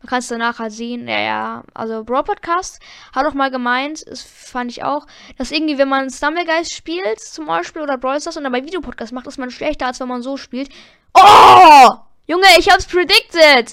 man 0.00 0.08
kann 0.08 0.18
es 0.20 0.28
danach 0.28 0.58
halt 0.58 0.72
sehen. 0.72 1.08
Ja, 1.08 1.18
ja. 1.18 1.64
Also 1.74 2.04
Brawl 2.04 2.22
Podcast 2.22 2.80
hat 3.12 3.26
auch 3.26 3.34
mal 3.34 3.50
gemeint, 3.50 4.04
das 4.08 4.22
fand 4.22 4.70
ich 4.70 4.84
auch, 4.84 5.06
dass 5.36 5.50
irgendwie, 5.50 5.78
wenn 5.78 5.88
man 5.88 6.10
Stumblegeist 6.10 6.72
spielt, 6.72 7.20
zum 7.20 7.46
Beispiel, 7.46 7.82
oder 7.82 7.98
Brawl 7.98 8.20
Stars 8.20 8.36
und 8.36 8.44
dabei 8.44 8.64
Videopodcast 8.64 9.12
macht, 9.12 9.26
ist 9.26 9.38
man 9.38 9.50
schlechter, 9.50 9.86
als 9.86 9.98
wenn 10.00 10.08
man 10.08 10.22
so 10.22 10.36
spielt. 10.36 10.68
Oh! 11.14 11.88
Junge, 12.26 12.46
ich 12.58 12.70
hab's 12.70 12.86
predicted! 12.86 13.72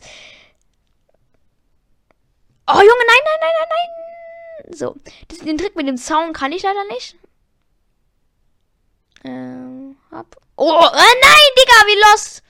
Oh, 2.67 2.73
Junge, 2.73 3.05
nein, 3.07 3.21
nein, 3.25 3.39
nein, 3.41 3.51
nein, 3.59 3.67
nein. 3.69 4.73
So. 4.73 4.95
Das, 5.27 5.39
den 5.39 5.57
Trick 5.57 5.75
mit 5.75 5.87
dem 5.87 5.97
Zaun 5.97 6.33
kann 6.33 6.51
ich 6.51 6.63
leider 6.63 6.83
nicht. 6.85 7.15
Ähm, 9.23 9.97
hab. 10.11 10.35
Oh, 10.55 10.81
äh, 10.81 10.91
nein, 10.93 11.51
Digga, 11.57 11.85
wie 11.85 12.11
lost. 12.11 12.43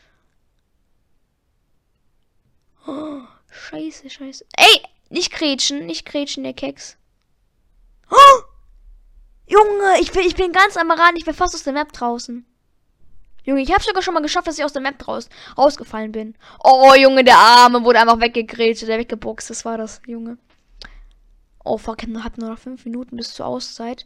Oh, 2.88 3.22
scheiße, 3.50 4.10
scheiße. 4.10 4.46
Ey, 4.56 4.82
nicht 5.10 5.32
kretschen, 5.32 5.86
nicht 5.86 6.06
kretschen, 6.06 6.44
der 6.44 6.54
Keks. 6.54 6.98
Oh, 8.10 8.16
Junge, 9.48 10.00
ich 10.00 10.12
bin, 10.12 10.26
ich 10.26 10.36
bin 10.36 10.52
ganz 10.52 10.78
am 10.78 10.92
Rand. 10.92 11.18
Ich 11.18 11.26
bin 11.26 11.34
fast 11.34 11.56
aus 11.56 11.64
der 11.64 11.74
Map 11.74 11.92
draußen. 11.92 12.46
Junge, 13.46 13.62
ich 13.62 13.72
habe 13.72 13.84
sogar 13.84 14.02
schon 14.02 14.14
mal 14.14 14.24
geschafft, 14.24 14.48
dass 14.48 14.58
ich 14.58 14.66
aus 14.66 14.74
der 14.74 14.82
Map 14.82 15.08
raus, 15.08 15.30
rausgefallen 15.58 16.12
bin. 16.12 16.36
Oh, 16.64 16.94
Junge, 16.98 17.24
der 17.24 17.38
Arme 17.38 17.84
wurde 17.84 18.00
einfach 18.00 18.20
weggegrätscht, 18.20 18.88
der 18.88 19.00
weggeboxt. 19.00 19.50
Das 19.50 19.64
war 19.66 19.78
das, 19.78 20.02
Junge. 20.08 20.38
Oh, 21.64 21.78
fuck, 21.78 22.02
hab 22.02 22.38
nur 22.38 22.50
noch 22.50 22.60
fünf 22.60 22.86
Minuten 22.86 23.18
bis 23.18 23.34
zur 23.34 23.46
Auszeit. 23.46 24.06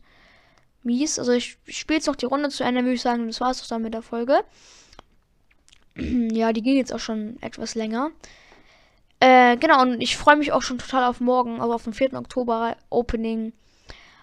Mies. 0.84 1.20
Also 1.20 1.32
ich 1.32 1.58
spiele 1.68 1.98
jetzt 1.98 2.08
noch 2.08 2.16
die 2.16 2.26
Runde 2.26 2.50
zu 2.50 2.64
Ende, 2.64 2.82
würde 2.82 2.94
ich 2.94 3.02
sagen. 3.02 3.28
Das 3.28 3.42
war's 3.42 3.62
doch 3.62 3.68
dann 3.68 3.82
mit 3.82 3.94
der 3.94 4.02
Folge. 4.02 4.44
ja, 5.96 6.54
die 6.54 6.62
ging 6.62 6.78
jetzt 6.78 6.94
auch 6.94 7.00
schon 7.00 7.38
etwas 7.42 7.76
länger. 7.76 8.12
Äh, 9.22 9.58
genau, 9.58 9.82
und 9.82 10.02
ich 10.02 10.16
freue 10.18 10.38
mich 10.38 10.52
auch 10.52 10.62
schon 10.62 10.78
total 10.78 11.04
auf 11.04 11.20
morgen, 11.20 11.60
also 11.60 11.74
auf 11.74 11.84
den 11.84 11.94
4. 11.94 12.14
Oktober 12.14 12.78
Opening 12.90 13.52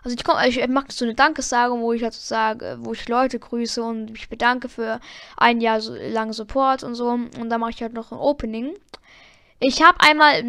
Also 0.07 0.15
ich 0.17 0.23
komme, 0.23 0.47
ich 0.47 0.69
mache 0.69 0.93
so 0.93 1.05
eine 1.05 1.17
Dankesagung, 1.17 1.83
wo 1.83 1.93
ich 1.93 2.05
halt 2.05 2.15
sage, 2.15 2.79
wo 2.79 2.93
ich 2.93 3.09
Leute 3.09 3.41
grüße 3.41 3.83
und 3.83 4.13
mich 4.13 4.29
bedanke 4.29 4.69
für 4.69 5.01
ein 5.37 5.61
Jahr 5.61 5.81
so 5.81 5.97
lang 5.97 6.33
Support 6.33 6.85
und 6.85 6.95
so. 6.95 7.09
Und 7.09 7.51
dann 7.51 7.61
mache 7.61 7.73
ich 7.73 7.83
halt 7.83 7.93
noch 7.93 8.13
ein 8.13 8.19
Opening. 8.19 8.77
Ich 9.59 9.83
habe 9.83 9.99
einmal 9.99 10.45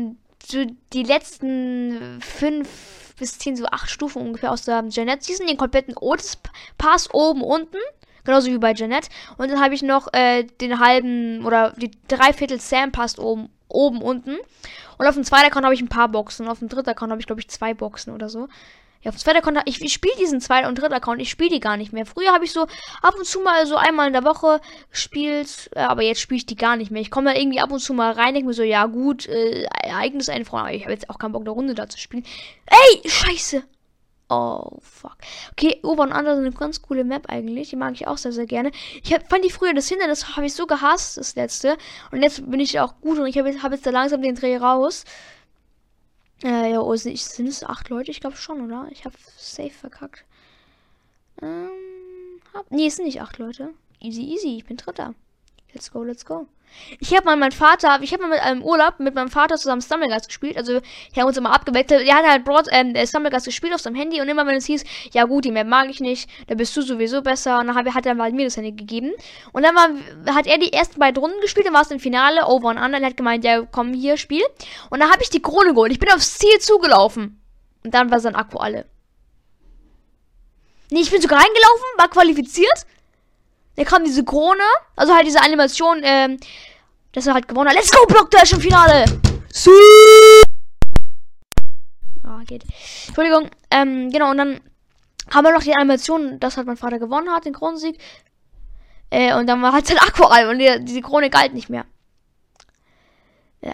so 0.46 0.64
die 0.94 1.02
letzten 1.02 2.20
fünf 2.22 3.16
bis 3.18 3.40
zehn, 3.40 3.56
so 3.56 3.66
acht 3.66 3.90
Stufen 3.90 4.22
ungefähr 4.22 4.52
aus 4.52 4.62
der 4.62 4.86
Janet 4.90 5.24
Season, 5.24 5.48
den 5.48 5.58
kompletten 5.58 5.98
Otis 5.98 6.38
Pass 6.78 7.12
oben, 7.12 7.42
unten. 7.42 7.80
Genauso 8.26 8.52
wie 8.52 8.60
bei 8.60 8.76
Janet. 8.76 9.10
Und 9.40 9.50
dann 9.50 9.60
habe 9.60 9.74
ich 9.74 9.82
noch 9.82 10.14
äh, 10.14 10.44
den 10.44 10.80
halben 10.80 11.44
oder 11.44 11.74
die 11.78 11.90
Dreiviertel 12.08 12.60
Sam 12.60 12.92
Pass 12.92 13.18
oben, 13.18 13.50
oben, 13.70 14.04
unten. 14.04 14.38
Und 15.00 15.08
auf 15.08 15.16
dem 15.16 15.24
zweiten 15.24 15.48
Account 15.48 15.66
habe 15.66 15.74
ich 15.74 15.82
ein 15.82 15.90
paar 15.90 16.10
Boxen. 16.10 16.46
Und 16.46 16.52
auf 16.52 16.60
dem 16.60 16.70
dritten 16.70 16.92
Account 16.92 17.10
habe 17.10 17.22
ich, 17.22 17.26
glaube 17.26 17.42
ich, 17.42 17.50
zwei 17.50 17.74
Boxen 17.74 18.14
oder 18.14 18.30
so. 18.30 18.48
Ja, 19.08 19.12
auf 19.12 19.16
dem 19.16 19.20
zweiten 19.22 19.62
ich, 19.64 19.82
ich 19.82 19.94
spiele 19.94 20.16
diesen 20.20 20.42
zweiten 20.42 20.68
und 20.68 20.78
dritten 20.78 20.92
Account, 20.92 21.22
ich 21.22 21.30
spiele 21.30 21.52
die 21.52 21.60
gar 21.62 21.78
nicht 21.78 21.94
mehr. 21.94 22.06
Früher 22.06 22.34
habe 22.34 22.44
ich 22.44 22.52
so 22.52 22.64
ab 23.02 23.16
und 23.18 23.26
zu 23.26 23.40
mal 23.40 23.66
so 23.66 23.78
einmal 23.78 24.08
in 24.08 24.12
der 24.12 24.26
Woche 24.26 24.60
gespielt, 24.92 25.70
äh, 25.76 25.80
aber 25.80 26.02
jetzt 26.02 26.20
spiele 26.20 26.40
ich 26.40 26.46
die 26.46 26.58
gar 26.58 26.76
nicht 26.76 26.92
mehr. 26.92 27.02
Ich 27.02 27.10
komme 27.10 27.32
da 27.32 27.40
irgendwie 27.40 27.62
ab 27.62 27.72
und 27.72 27.80
zu 27.80 27.94
mal 27.94 28.12
rein, 28.12 28.34
denke 28.34 28.50
mir 28.50 28.54
so, 28.54 28.64
ja 28.64 28.86
gut, 28.86 29.26
äh, 29.26 29.64
Ereignis 29.82 30.28
einfrauen, 30.28 30.64
aber 30.64 30.74
ich 30.74 30.82
habe 30.82 30.92
jetzt 30.92 31.10
auch 31.10 31.20
keinen 31.20 31.32
Bock, 31.32 31.44
eine 31.44 31.52
Runde 31.52 31.74
da 31.74 31.88
zu 31.88 31.98
spielen. 31.98 32.26
Ey, 32.66 33.10
scheiße! 33.10 33.64
Oh, 34.30 34.80
fuck. 34.82 35.16
Okay, 35.54 35.80
Over 35.84 36.04
und 36.04 36.12
Under 36.12 36.36
sind 36.36 36.46
eine 36.46 36.54
ganz 36.54 36.82
coole 36.82 37.06
Map 37.06 37.30
eigentlich. 37.30 37.70
Die 37.70 37.78
mag 37.78 37.94
ich 37.94 38.08
auch 38.08 38.18
sehr, 38.18 38.34
sehr 38.34 38.46
gerne. 38.46 38.72
Ich 39.02 39.14
hab, 39.14 39.30
fand 39.30 39.46
die 39.46 39.52
früher, 39.52 39.74
das 39.74 39.88
Hindernis 39.88 40.36
habe 40.36 40.48
ich 40.48 40.54
so 40.54 40.68
gehasst, 40.68 41.16
das 41.16 41.38
letzte. 41.38 41.78
Und 42.12 42.24
jetzt 42.24 42.52
bin 42.52 42.60
ich 42.60 42.78
auch 42.82 43.00
gut 43.00 43.18
und 43.20 43.28
ich 43.28 43.38
habe 43.38 43.48
jetzt, 43.48 43.64
hab 43.64 43.72
jetzt 43.72 43.86
da 43.86 43.92
langsam 43.92 44.22
den 44.22 44.36
Dreh 44.36 44.58
raus. 44.58 45.06
Äh, 46.44 46.72
ja, 46.72 46.82
oh, 46.82 46.96
sind, 46.96 47.18
sind 47.18 47.48
es 47.48 47.64
acht 47.64 47.90
Leute? 47.90 48.12
Ich 48.12 48.20
glaube 48.20 48.38
schon, 48.38 48.62
oder? 48.62 48.88
Ich 48.92 49.06
habe 49.06 49.16
safe 49.38 49.72
verkackt. 49.72 50.24
Ähm, 51.42 51.70
hab, 52.54 52.70
nee, 52.72 52.88
es 52.88 52.96
sind 52.96 53.06
nicht 53.06 53.22
acht 53.22 53.38
Leute. 53.38 53.74
Easy, 54.00 54.22
easy. 54.22 54.58
Ich 54.58 54.66
bin 54.66 54.78
Dritter. 54.78 55.16
Let's 55.74 55.92
go, 55.92 56.04
let's 56.04 56.26
go. 56.26 56.48
Ich 57.00 57.14
habe 57.16 57.26
mal 57.26 57.36
meinen 57.36 57.52
Vater, 57.52 58.00
ich 58.02 58.14
habe 58.14 58.24
mal 58.24 58.30
mit 58.30 58.42
einem 58.42 58.64
Urlaub 58.64 59.00
mit 59.00 59.16
meinem 59.16 59.30
Vater 59.30 59.58
zusammen 59.58 59.82
Stumbleguys 59.82 60.28
gespielt. 60.28 60.58
Also, 60.58 60.74
wir 61.14 61.22
haben 61.22 61.28
uns 61.28 61.38
immer 61.38 61.52
abgewechselt. 61.52 62.08
Er 62.08 62.16
hat 62.16 62.26
halt 62.26 62.46
Broad, 62.46 62.68
ähm, 62.72 62.96
Stumbleguys 63.06 63.46
gespielt 63.46 63.74
auf 63.74 63.82
seinem 63.82 63.96
Handy 63.96 64.22
und 64.22 64.30
immer 64.30 64.46
wenn 64.46 64.56
es 64.56 64.66
hieß, 64.66 64.84
ja 65.12 65.26
gut, 65.26 65.46
die 65.46 65.52
Map 65.52 65.68
mag 65.68 65.90
ich 65.90 66.00
nicht, 66.00 66.30
da 66.48 66.56
bist 66.56 66.76
du 66.78 66.82
sowieso 66.82 67.22
besser. 67.22 67.60
Und 67.60 67.68
dann 67.68 67.76
hat 67.76 68.06
er 68.06 68.16
halt 68.18 68.36
mir 68.36 68.46
das 68.46 68.58
Handy 68.58 68.72
gegeben. 68.72 69.12
Und 69.52 69.64
dann 69.64 69.76
war, 69.76 70.36
hat 70.36 70.48
er 70.48 70.58
die 70.58 70.74
ersten 70.74 71.00
beiden 71.00 71.22
Runden 71.22 71.42
gespielt, 71.42 71.66
dann 71.66 71.74
war 71.74 71.82
es 71.82 71.92
im 71.92 72.00
Finale, 72.00 72.46
over 72.48 72.70
und 72.70 72.78
under. 72.78 73.00
Er 73.00 73.08
hat 73.08 73.18
gemeint, 73.18 73.44
ja 73.44 73.62
komm 73.72 73.94
hier, 73.94 74.18
Spiel. 74.18 74.44
Und 74.90 75.00
dann 75.00 75.12
habe 75.12 75.24
ich 75.24 75.30
die 75.30 75.42
Krone 75.42 75.74
geholt. 75.74 75.92
Ich 75.92 76.00
bin 76.00 76.12
aufs 76.12 76.38
Ziel 76.38 76.60
zugelaufen. 76.60 77.42
Und 77.84 77.94
dann 77.94 78.12
war 78.12 78.20
sein 78.20 78.36
Akku 78.36 78.58
alle. 78.58 78.86
Nee, 80.90 81.02
ich 81.02 81.12
bin 81.12 81.22
sogar 81.22 81.40
reingelaufen, 81.40 81.86
war 81.98 82.10
qualifiziert. 82.10 82.86
Da 83.78 83.84
kam 83.84 84.04
diese 84.04 84.26
Krone, 84.26 84.64
also 84.96 85.14
halt 85.14 85.28
diese 85.28 85.40
Animation, 85.40 86.02
ähm, 86.04 86.40
dass 87.12 87.28
er 87.28 87.36
halt 87.36 87.48
gewonnen 87.48 87.70
hat. 87.70 87.76
Let's 87.76 87.92
go, 87.92 88.06
Block 88.08 88.32
Dash 88.32 88.52
im 88.52 88.60
Finale! 88.60 89.06
Su 89.54 89.72
Ah, 92.24 92.40
oh, 92.42 92.46
geht. 92.46 92.66
Entschuldigung, 93.06 93.50
ähm, 93.70 94.10
genau, 94.10 94.32
und 94.32 94.38
dann 94.38 94.60
haben 95.32 95.46
wir 95.46 95.54
noch 95.54 95.62
die 95.62 95.76
Animation, 95.76 96.40
dass 96.40 96.58
halt 96.58 96.66
mein 96.66 96.76
Vater 96.76 96.98
gewonnen 96.98 97.30
hat, 97.30 97.46
den 97.46 97.54
Kronensieg. 97.54 98.00
Äh, 99.12 99.36
und 99.36 99.46
dann 99.48 99.62
war 99.62 99.74
halt 99.74 99.86
sein 99.86 100.00
Akku 100.00 100.24
all 100.24 100.50
und 100.50 100.58
die, 100.58 100.84
diese 100.84 101.02
Krone 101.02 101.30
galt 101.30 101.54
nicht 101.54 101.70
mehr. 101.70 101.86
Ja. 103.62 103.74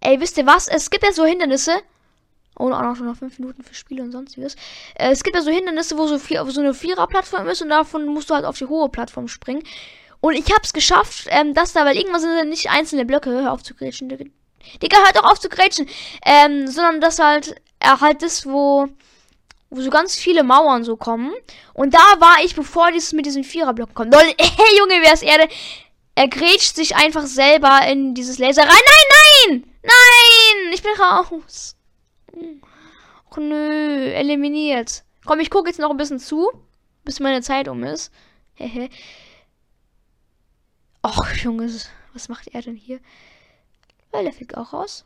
Ey, 0.00 0.20
wisst 0.20 0.36
ihr 0.36 0.46
was? 0.46 0.66
Es 0.66 0.90
gibt 0.90 1.04
ja 1.04 1.12
so 1.12 1.24
Hindernisse, 1.24 1.80
Oh, 2.58 2.72
auch 2.72 2.82
noch 2.82 2.96
schon 2.96 3.06
noch 3.06 3.16
fünf 3.16 3.38
Minuten 3.38 3.62
für 3.62 3.74
Spiele 3.74 4.02
und 4.02 4.10
sonstiges. 4.10 4.56
Äh, 4.96 5.12
es 5.12 5.22
gibt 5.22 5.36
ja 5.36 5.42
so 5.42 5.50
Hindernisse, 5.50 5.96
wo 5.96 6.06
so, 6.06 6.18
viel, 6.18 6.44
wo 6.44 6.50
so 6.50 6.60
eine 6.60 6.74
Vierer-Plattform 6.74 7.46
ist 7.48 7.62
und 7.62 7.68
davon 7.68 8.06
musst 8.06 8.30
du 8.30 8.34
halt 8.34 8.44
auf 8.44 8.58
die 8.58 8.66
hohe 8.66 8.88
Plattform 8.88 9.28
springen. 9.28 9.62
Und 10.20 10.34
ich 10.34 10.52
hab's 10.52 10.72
geschafft, 10.72 11.26
ähm, 11.28 11.54
dass 11.54 11.72
da, 11.72 11.84
weil 11.84 11.96
irgendwas 11.96 12.22
sind 12.22 12.48
nicht 12.48 12.70
einzelne 12.70 13.04
Blöcke, 13.04 13.30
hör 13.30 13.52
auf 13.52 13.62
zu 13.62 13.74
grätschen, 13.74 14.08
Digga. 14.08 15.04
Hört 15.04 15.16
doch 15.16 15.30
auf 15.30 15.38
zu 15.38 15.48
grätschen. 15.48 15.88
Ähm, 16.24 16.66
sondern 16.66 17.00
dass 17.00 17.20
halt, 17.20 17.54
er 17.78 18.00
halt 18.00 18.22
ist, 18.24 18.44
wo, 18.44 18.88
wo 19.70 19.80
so 19.80 19.90
ganz 19.90 20.16
viele 20.16 20.42
Mauern 20.42 20.82
so 20.82 20.96
kommen. 20.96 21.32
Und 21.74 21.94
da 21.94 21.98
war 22.18 22.38
ich, 22.44 22.56
bevor 22.56 22.90
dieses 22.90 23.12
mit 23.12 23.26
diesen 23.26 23.44
Vierer-Blöcken 23.44 23.94
kommt. 23.94 24.14
Hey, 24.16 24.78
Junge, 24.78 25.00
wer 25.02 25.14
ist 25.14 25.22
Erde? 25.22 25.48
Er 26.16 26.26
grätscht 26.26 26.74
sich 26.74 26.96
einfach 26.96 27.26
selber 27.26 27.86
in 27.86 28.14
dieses 28.14 28.38
Laser 28.38 28.62
rein. 28.62 28.70
Nein, 28.70 29.60
nein! 29.60 29.64
Nein! 29.84 30.72
Ich 30.74 30.82
bin 30.82 30.90
raus. 31.00 31.77
Och 33.30 33.38
nö, 33.38 34.12
eliminiert. 34.12 35.04
Komm, 35.24 35.40
ich 35.40 35.50
gucke 35.50 35.68
jetzt 35.68 35.78
noch 35.78 35.90
ein 35.90 35.96
bisschen 35.96 36.18
zu, 36.18 36.50
bis 37.04 37.20
meine 37.20 37.42
Zeit 37.42 37.68
um 37.68 37.84
ist. 37.84 38.12
Hehe. 38.54 38.88
Och, 41.02 41.26
Junge, 41.36 41.70
was 42.12 42.28
macht 42.28 42.48
er 42.48 42.62
denn 42.62 42.76
hier? 42.76 43.00
Weil 44.10 44.24
der 44.24 44.32
fliegt 44.32 44.56
auch 44.56 44.72
raus. 44.72 45.04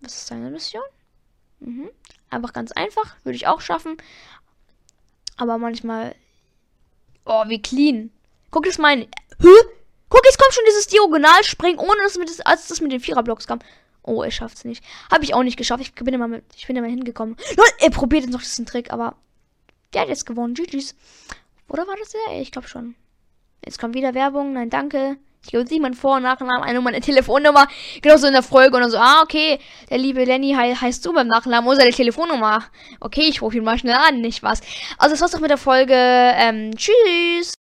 Was 0.00 0.14
ist 0.14 0.26
seine 0.26 0.50
Mission? 0.50 0.82
Mhm. 1.60 1.90
Einfach 2.30 2.52
ganz 2.52 2.72
einfach, 2.72 3.16
würde 3.24 3.36
ich 3.36 3.46
auch 3.46 3.60
schaffen. 3.60 3.96
Aber 5.36 5.58
manchmal. 5.58 6.14
Oh, 7.24 7.44
wie 7.48 7.60
clean. 7.60 8.10
Guck 8.50 8.64
das 8.64 8.78
mal. 8.78 8.96
Hä? 8.96 9.06
Guck, 10.08 10.24
jetzt 10.24 10.38
kommt 10.38 10.52
schon 10.52 10.64
dieses 10.66 10.86
Diagonalspringen, 10.88 11.78
ohne 11.78 12.02
dass 12.02 12.16
es 12.16 12.40
als 12.40 12.68
das 12.68 12.80
mit 12.80 12.92
den 12.92 13.00
Viererblocks 13.00 13.46
kam. 13.46 13.60
Oh, 14.10 14.22
er 14.24 14.32
schafft 14.32 14.56
es 14.56 14.64
nicht. 14.64 14.84
Habe 15.10 15.22
ich 15.22 15.34
auch 15.34 15.44
nicht 15.44 15.56
geschafft. 15.56 15.82
Ich 15.84 15.94
bin 15.94 16.12
immer, 16.12 16.26
mit, 16.26 16.44
ich 16.56 16.66
bin 16.66 16.74
immer 16.74 16.88
hingekommen. 16.88 17.36
Leute, 17.56 17.74
er 17.78 17.90
probiert 17.90 18.24
jetzt 18.24 18.32
noch 18.32 18.40
diesen 18.40 18.66
Trick, 18.66 18.92
aber 18.92 19.14
der 19.94 20.02
hat 20.02 20.08
jetzt 20.08 20.26
gewonnen. 20.26 20.54
GG's. 20.54 20.96
Oder 21.68 21.86
war 21.86 21.94
das 21.96 22.10
der? 22.10 22.40
Ich 22.40 22.50
glaube 22.50 22.66
schon. 22.66 22.96
Jetzt 23.64 23.78
kommt 23.78 23.94
wieder 23.94 24.12
Werbung. 24.14 24.52
Nein, 24.52 24.68
danke. 24.68 25.16
Ich 25.44 25.52
gebe 25.52 25.62
nicht 25.62 25.80
meinen 25.80 25.94
Vor- 25.94 26.16
und 26.16 26.24
Nachnamen, 26.24 26.62
eine 26.62 26.80
meine 26.80 27.00
Telefonnummer. 27.00 27.68
Genauso 28.02 28.26
in 28.26 28.32
der 28.32 28.42
Folge. 28.42 28.76
Und 28.76 28.82
dann 28.82 28.90
so, 28.90 28.98
ah, 28.98 29.22
okay. 29.22 29.60
Der 29.88 29.98
liebe 29.98 30.24
Lenny 30.24 30.48
he 30.48 30.74
heißt 30.74 31.06
du 31.06 31.12
beim 31.12 31.28
Nachnamen. 31.28 31.70
Ist 31.70 31.78
seine 31.78 31.92
Telefonnummer? 31.92 32.64
Okay, 32.98 33.28
ich 33.28 33.40
rufe 33.40 33.58
ihn 33.58 33.64
mal 33.64 33.78
schnell 33.78 33.94
an, 33.94 34.20
nicht 34.20 34.42
was. 34.42 34.60
Also, 34.98 35.14
das 35.14 35.20
war's 35.20 35.30
doch 35.30 35.40
mit 35.40 35.50
der 35.50 35.58
Folge. 35.58 35.94
Ähm, 35.94 36.72
tschüss. 36.76 37.59